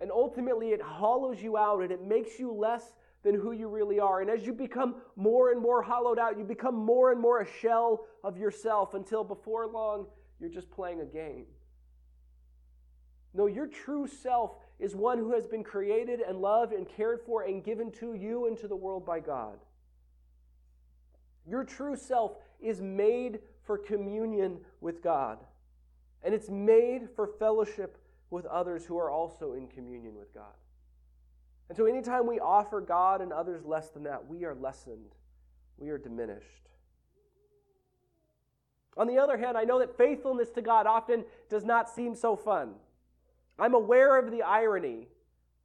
And 0.00 0.10
ultimately, 0.10 0.70
it 0.70 0.82
hollows 0.82 1.42
you 1.42 1.56
out 1.56 1.82
and 1.82 1.92
it 1.92 2.02
makes 2.02 2.38
you 2.38 2.52
less 2.52 2.94
than 3.24 3.34
who 3.34 3.52
you 3.52 3.68
really 3.68 3.98
are. 3.98 4.20
And 4.20 4.30
as 4.30 4.46
you 4.46 4.52
become 4.52 4.96
more 5.16 5.50
and 5.50 5.60
more 5.60 5.82
hollowed 5.82 6.18
out, 6.18 6.38
you 6.38 6.44
become 6.44 6.76
more 6.76 7.10
and 7.10 7.20
more 7.20 7.40
a 7.40 7.46
shell 7.60 8.04
of 8.22 8.36
yourself 8.36 8.94
until 8.94 9.24
before 9.24 9.66
long, 9.66 10.06
you're 10.38 10.50
just 10.50 10.70
playing 10.70 11.00
a 11.00 11.06
game. 11.06 11.46
No, 13.32 13.46
your 13.46 13.66
true 13.66 14.06
self 14.06 14.52
is 14.78 14.94
one 14.94 15.18
who 15.18 15.32
has 15.32 15.46
been 15.46 15.64
created 15.64 16.20
and 16.20 16.40
loved 16.40 16.72
and 16.72 16.88
cared 16.88 17.20
for 17.22 17.42
and 17.42 17.64
given 17.64 17.90
to 17.92 18.14
you 18.14 18.46
and 18.46 18.56
to 18.58 18.68
the 18.68 18.76
world 18.76 19.04
by 19.04 19.20
God. 19.20 19.58
Your 21.46 21.64
true 21.64 21.96
self 21.96 22.36
is 22.60 22.80
made 22.80 23.40
for 23.64 23.78
communion 23.78 24.58
with 24.80 25.02
God, 25.02 25.38
and 26.22 26.34
it's 26.34 26.48
made 26.48 27.08
for 27.16 27.26
fellowship 27.26 27.98
with 28.30 28.46
others 28.46 28.84
who 28.84 28.98
are 28.98 29.10
also 29.10 29.54
in 29.54 29.66
communion 29.66 30.14
with 30.14 30.32
God. 30.34 30.54
And 31.68 31.76
so, 31.76 31.86
anytime 31.86 32.26
we 32.26 32.40
offer 32.40 32.80
God 32.80 33.20
and 33.20 33.32
others 33.32 33.64
less 33.64 33.90
than 33.90 34.04
that, 34.04 34.26
we 34.26 34.44
are 34.44 34.54
lessened, 34.54 35.14
we 35.78 35.88
are 35.88 35.98
diminished. 35.98 36.68
On 38.96 39.06
the 39.06 39.18
other 39.18 39.36
hand, 39.36 39.56
I 39.56 39.64
know 39.64 39.80
that 39.80 39.96
faithfulness 39.96 40.50
to 40.50 40.62
God 40.62 40.86
often 40.86 41.24
does 41.48 41.64
not 41.64 41.88
seem 41.88 42.14
so 42.14 42.36
fun. 42.36 42.74
I'm 43.58 43.74
aware 43.74 44.18
of 44.18 44.30
the 44.30 44.42
irony 44.42 45.08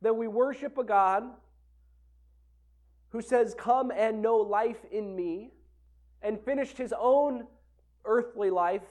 that 0.01 0.15
we 0.15 0.27
worship 0.27 0.77
a 0.77 0.83
God 0.83 1.23
who 3.09 3.21
says, 3.21 3.55
Come 3.57 3.91
and 3.91 4.21
know 4.21 4.37
life 4.37 4.83
in 4.91 5.15
me, 5.15 5.51
and 6.21 6.39
finished 6.39 6.77
his 6.77 6.93
own 6.97 7.45
earthly 8.05 8.49
life 8.49 8.87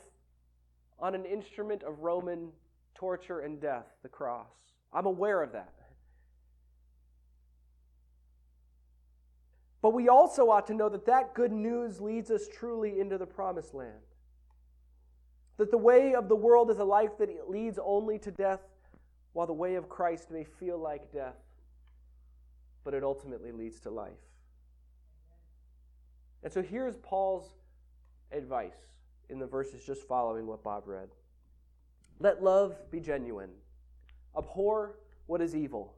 on 0.98 1.14
an 1.14 1.24
instrument 1.24 1.82
of 1.82 2.00
Roman 2.00 2.50
torture 2.94 3.40
and 3.40 3.60
death, 3.60 3.86
the 4.02 4.08
cross. 4.08 4.46
I'm 4.92 5.06
aware 5.06 5.42
of 5.42 5.52
that. 5.52 5.77
But 9.80 9.94
we 9.94 10.08
also 10.08 10.50
ought 10.50 10.66
to 10.66 10.74
know 10.74 10.88
that 10.88 11.06
that 11.06 11.34
good 11.34 11.52
news 11.52 12.00
leads 12.00 12.30
us 12.30 12.48
truly 12.48 13.00
into 13.00 13.16
the 13.16 13.26
promised 13.26 13.74
land. 13.74 14.00
That 15.56 15.70
the 15.70 15.78
way 15.78 16.14
of 16.14 16.28
the 16.28 16.36
world 16.36 16.70
is 16.70 16.78
a 16.78 16.84
life 16.84 17.18
that 17.18 17.48
leads 17.48 17.78
only 17.82 18.18
to 18.20 18.30
death, 18.30 18.60
while 19.32 19.46
the 19.46 19.52
way 19.52 19.76
of 19.76 19.88
Christ 19.88 20.30
may 20.30 20.44
feel 20.44 20.78
like 20.78 21.12
death, 21.12 21.36
but 22.84 22.94
it 22.94 23.04
ultimately 23.04 23.52
leads 23.52 23.80
to 23.80 23.90
life. 23.90 24.12
And 26.42 26.52
so 26.52 26.62
here's 26.62 26.96
Paul's 26.96 27.54
advice 28.32 28.92
in 29.28 29.38
the 29.38 29.46
verses 29.46 29.84
just 29.84 30.06
following 30.06 30.46
what 30.46 30.62
Bob 30.62 30.84
read 30.86 31.08
Let 32.18 32.42
love 32.42 32.76
be 32.90 33.00
genuine, 33.00 33.50
abhor 34.36 34.96
what 35.26 35.40
is 35.40 35.54
evil. 35.54 35.97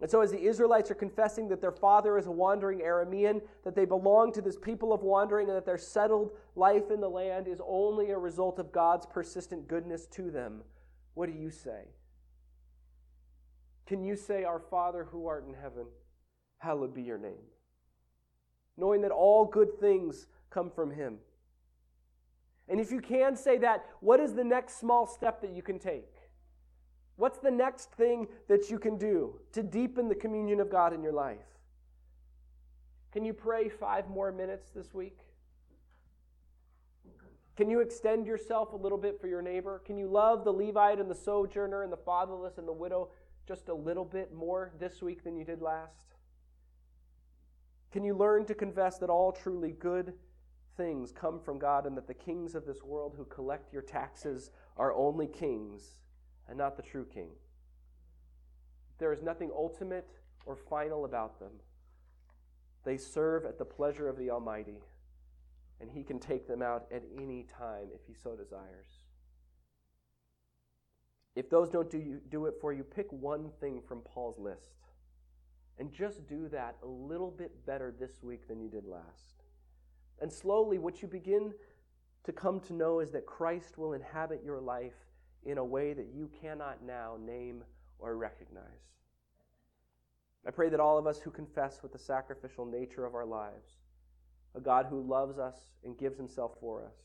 And 0.00 0.10
so, 0.10 0.20
as 0.20 0.32
the 0.32 0.42
Israelites 0.42 0.90
are 0.90 0.96
confessing 0.96 1.48
that 1.48 1.60
their 1.60 1.72
father 1.72 2.18
is 2.18 2.26
a 2.26 2.30
wandering 2.30 2.80
Aramean, 2.80 3.40
that 3.64 3.74
they 3.74 3.84
belong 3.84 4.32
to 4.32 4.42
this 4.42 4.56
people 4.56 4.92
of 4.92 5.02
wandering, 5.02 5.48
and 5.48 5.56
that 5.56 5.64
their 5.64 5.78
settled 5.78 6.32
life 6.56 6.90
in 6.90 7.00
the 7.00 7.08
land 7.08 7.46
is 7.46 7.60
only 7.66 8.10
a 8.10 8.18
result 8.18 8.58
of 8.58 8.72
God's 8.72 9.06
persistent 9.06 9.68
goodness 9.68 10.06
to 10.06 10.30
them, 10.30 10.62
what 11.14 11.26
do 11.26 11.38
you 11.38 11.50
say? 11.50 11.84
Can 13.86 14.02
you 14.02 14.16
say, 14.16 14.44
Our 14.44 14.58
Father 14.58 15.04
who 15.04 15.26
art 15.26 15.46
in 15.46 15.54
heaven, 15.54 15.86
hallowed 16.58 16.94
be 16.94 17.02
your 17.02 17.18
name? 17.18 17.44
Knowing 18.76 19.02
that 19.02 19.12
all 19.12 19.44
good 19.44 19.78
things 19.78 20.26
come 20.50 20.70
from 20.70 20.90
Him. 20.90 21.18
And 22.68 22.80
if 22.80 22.90
you 22.90 23.00
can 23.00 23.36
say 23.36 23.58
that, 23.58 23.84
what 24.00 24.20
is 24.20 24.34
the 24.34 24.44
next 24.44 24.80
small 24.80 25.06
step 25.06 25.40
that 25.42 25.52
you 25.52 25.62
can 25.62 25.78
take? 25.78 26.13
What's 27.16 27.38
the 27.38 27.50
next 27.50 27.92
thing 27.92 28.26
that 28.48 28.70
you 28.70 28.78
can 28.78 28.98
do 28.98 29.38
to 29.52 29.62
deepen 29.62 30.08
the 30.08 30.14
communion 30.14 30.60
of 30.60 30.70
God 30.70 30.92
in 30.92 31.02
your 31.02 31.12
life? 31.12 31.38
Can 33.12 33.24
you 33.24 33.32
pray 33.32 33.68
five 33.68 34.08
more 34.08 34.32
minutes 34.32 34.70
this 34.70 34.92
week? 34.92 35.20
Can 37.56 37.70
you 37.70 37.78
extend 37.78 38.26
yourself 38.26 38.72
a 38.72 38.76
little 38.76 38.98
bit 38.98 39.20
for 39.20 39.28
your 39.28 39.40
neighbor? 39.40 39.80
Can 39.86 39.96
you 39.96 40.08
love 40.08 40.44
the 40.44 40.52
Levite 40.52 40.98
and 40.98 41.08
the 41.08 41.14
sojourner 41.14 41.82
and 41.82 41.92
the 41.92 41.96
fatherless 41.96 42.58
and 42.58 42.66
the 42.66 42.72
widow 42.72 43.10
just 43.46 43.68
a 43.68 43.74
little 43.74 44.04
bit 44.04 44.34
more 44.34 44.72
this 44.80 45.00
week 45.00 45.22
than 45.22 45.36
you 45.36 45.44
did 45.44 45.62
last? 45.62 46.16
Can 47.92 48.02
you 48.02 48.16
learn 48.16 48.44
to 48.46 48.54
confess 48.54 48.98
that 48.98 49.10
all 49.10 49.30
truly 49.30 49.70
good 49.70 50.14
things 50.76 51.12
come 51.12 51.38
from 51.38 51.60
God 51.60 51.86
and 51.86 51.96
that 51.96 52.08
the 52.08 52.14
kings 52.14 52.56
of 52.56 52.66
this 52.66 52.82
world 52.82 53.14
who 53.16 53.24
collect 53.26 53.72
your 53.72 53.82
taxes 53.82 54.50
are 54.76 54.92
only 54.92 55.28
kings 55.28 56.00
and 56.48 56.58
not 56.58 56.76
the 56.76 56.82
true 56.82 57.06
king. 57.12 57.30
There 58.98 59.12
is 59.12 59.22
nothing 59.22 59.50
ultimate 59.54 60.08
or 60.46 60.56
final 60.56 61.04
about 61.04 61.38
them. 61.38 61.52
They 62.84 62.96
serve 62.96 63.44
at 63.44 63.58
the 63.58 63.64
pleasure 63.64 64.08
of 64.08 64.18
the 64.18 64.30
Almighty, 64.30 64.82
and 65.80 65.90
He 65.90 66.02
can 66.02 66.18
take 66.18 66.46
them 66.46 66.62
out 66.62 66.86
at 66.92 67.02
any 67.18 67.44
time 67.44 67.88
if 67.94 68.00
He 68.06 68.14
so 68.14 68.36
desires. 68.36 68.86
If 71.34 71.50
those 71.50 71.68
don't 71.68 71.90
do, 71.90 71.98
you, 71.98 72.20
do 72.28 72.46
it 72.46 72.54
for 72.60 72.72
you, 72.72 72.84
pick 72.84 73.10
one 73.10 73.50
thing 73.60 73.80
from 73.86 74.00
Paul's 74.02 74.38
list 74.38 74.84
and 75.78 75.92
just 75.92 76.26
do 76.28 76.48
that 76.48 76.76
a 76.82 76.86
little 76.86 77.30
bit 77.30 77.66
better 77.66 77.92
this 77.98 78.22
week 78.22 78.46
than 78.46 78.60
you 78.60 78.68
did 78.68 78.84
last. 78.84 79.42
And 80.20 80.32
slowly, 80.32 80.78
what 80.78 81.02
you 81.02 81.08
begin 81.08 81.52
to 82.24 82.32
come 82.32 82.60
to 82.60 82.72
know 82.72 83.00
is 83.00 83.10
that 83.10 83.26
Christ 83.26 83.76
will 83.76 83.92
inhabit 83.92 84.42
your 84.44 84.60
life 84.60 85.03
in 85.44 85.58
a 85.58 85.64
way 85.64 85.92
that 85.92 86.08
you 86.14 86.30
cannot 86.40 86.82
now 86.84 87.16
name 87.24 87.62
or 87.98 88.16
recognize. 88.16 88.64
I 90.46 90.50
pray 90.50 90.68
that 90.68 90.80
all 90.80 90.98
of 90.98 91.06
us 91.06 91.20
who 91.20 91.30
confess 91.30 91.82
with 91.82 91.92
the 91.92 91.98
sacrificial 91.98 92.66
nature 92.66 93.06
of 93.06 93.14
our 93.14 93.24
lives, 93.24 93.78
a 94.54 94.60
God 94.60 94.86
who 94.88 95.00
loves 95.00 95.38
us 95.38 95.56
and 95.84 95.98
gives 95.98 96.16
himself 96.16 96.52
for 96.60 96.84
us, 96.84 96.96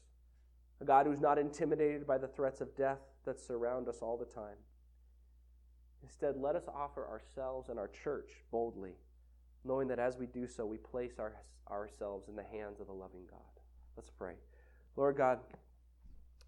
a 0.82 0.86
God 0.86 1.06
who's 1.06 1.22
not 1.22 1.38
intimidated 1.38 2.06
by 2.06 2.18
the 2.18 2.28
threats 2.28 2.62
of 2.62 2.76
death 2.76 3.00
that 3.26 3.40
surround 3.40 3.88
us 3.88 4.00
all 4.02 4.18
the 4.18 4.26
time. 4.26 4.58
Instead, 6.04 6.36
let 6.38 6.56
us 6.56 6.64
offer 6.74 7.08
ourselves 7.08 7.70
and 7.70 7.78
our 7.78 7.90
church 7.90 8.32
boldly, 8.52 8.94
knowing 9.66 9.88
that 9.88 10.00
as 10.00 10.18
we 10.18 10.26
do 10.26 10.48
so, 10.48 10.66
we 10.66 10.78
place 10.78 11.14
our, 11.20 11.34
ourselves 11.70 12.30
in 12.30 12.36
the 12.36 12.44
hands 12.44 12.80
of 12.80 12.88
the 12.88 12.94
loving 12.94 13.26
God. 13.30 13.40
Let's 13.98 14.10
pray. 14.10 14.34
Lord 14.96 15.18
God, 15.18 15.40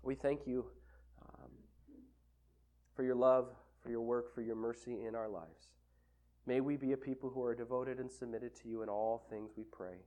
we 0.04 0.16
thank 0.16 0.48
you 0.48 0.66
for 2.96 3.04
your 3.04 3.16
love, 3.16 3.50
for 3.82 3.90
your 3.90 4.02
work, 4.02 4.34
for 4.34 4.42
your 4.42 4.56
mercy 4.56 5.06
in 5.06 5.16
our 5.16 5.30
lives. 5.30 5.70
May 6.46 6.60
we 6.60 6.76
be 6.76 6.92
a 6.94 6.98
people 6.98 7.30
who 7.30 7.44
are 7.44 7.56
devoted 7.56 8.00
and 8.00 8.12
submitted 8.12 8.56
to 8.62 8.70
you 8.70 8.82
in 8.82 8.90
all 8.90 9.26
things 9.30 9.52
we 9.56 9.64
pray. 9.64 9.98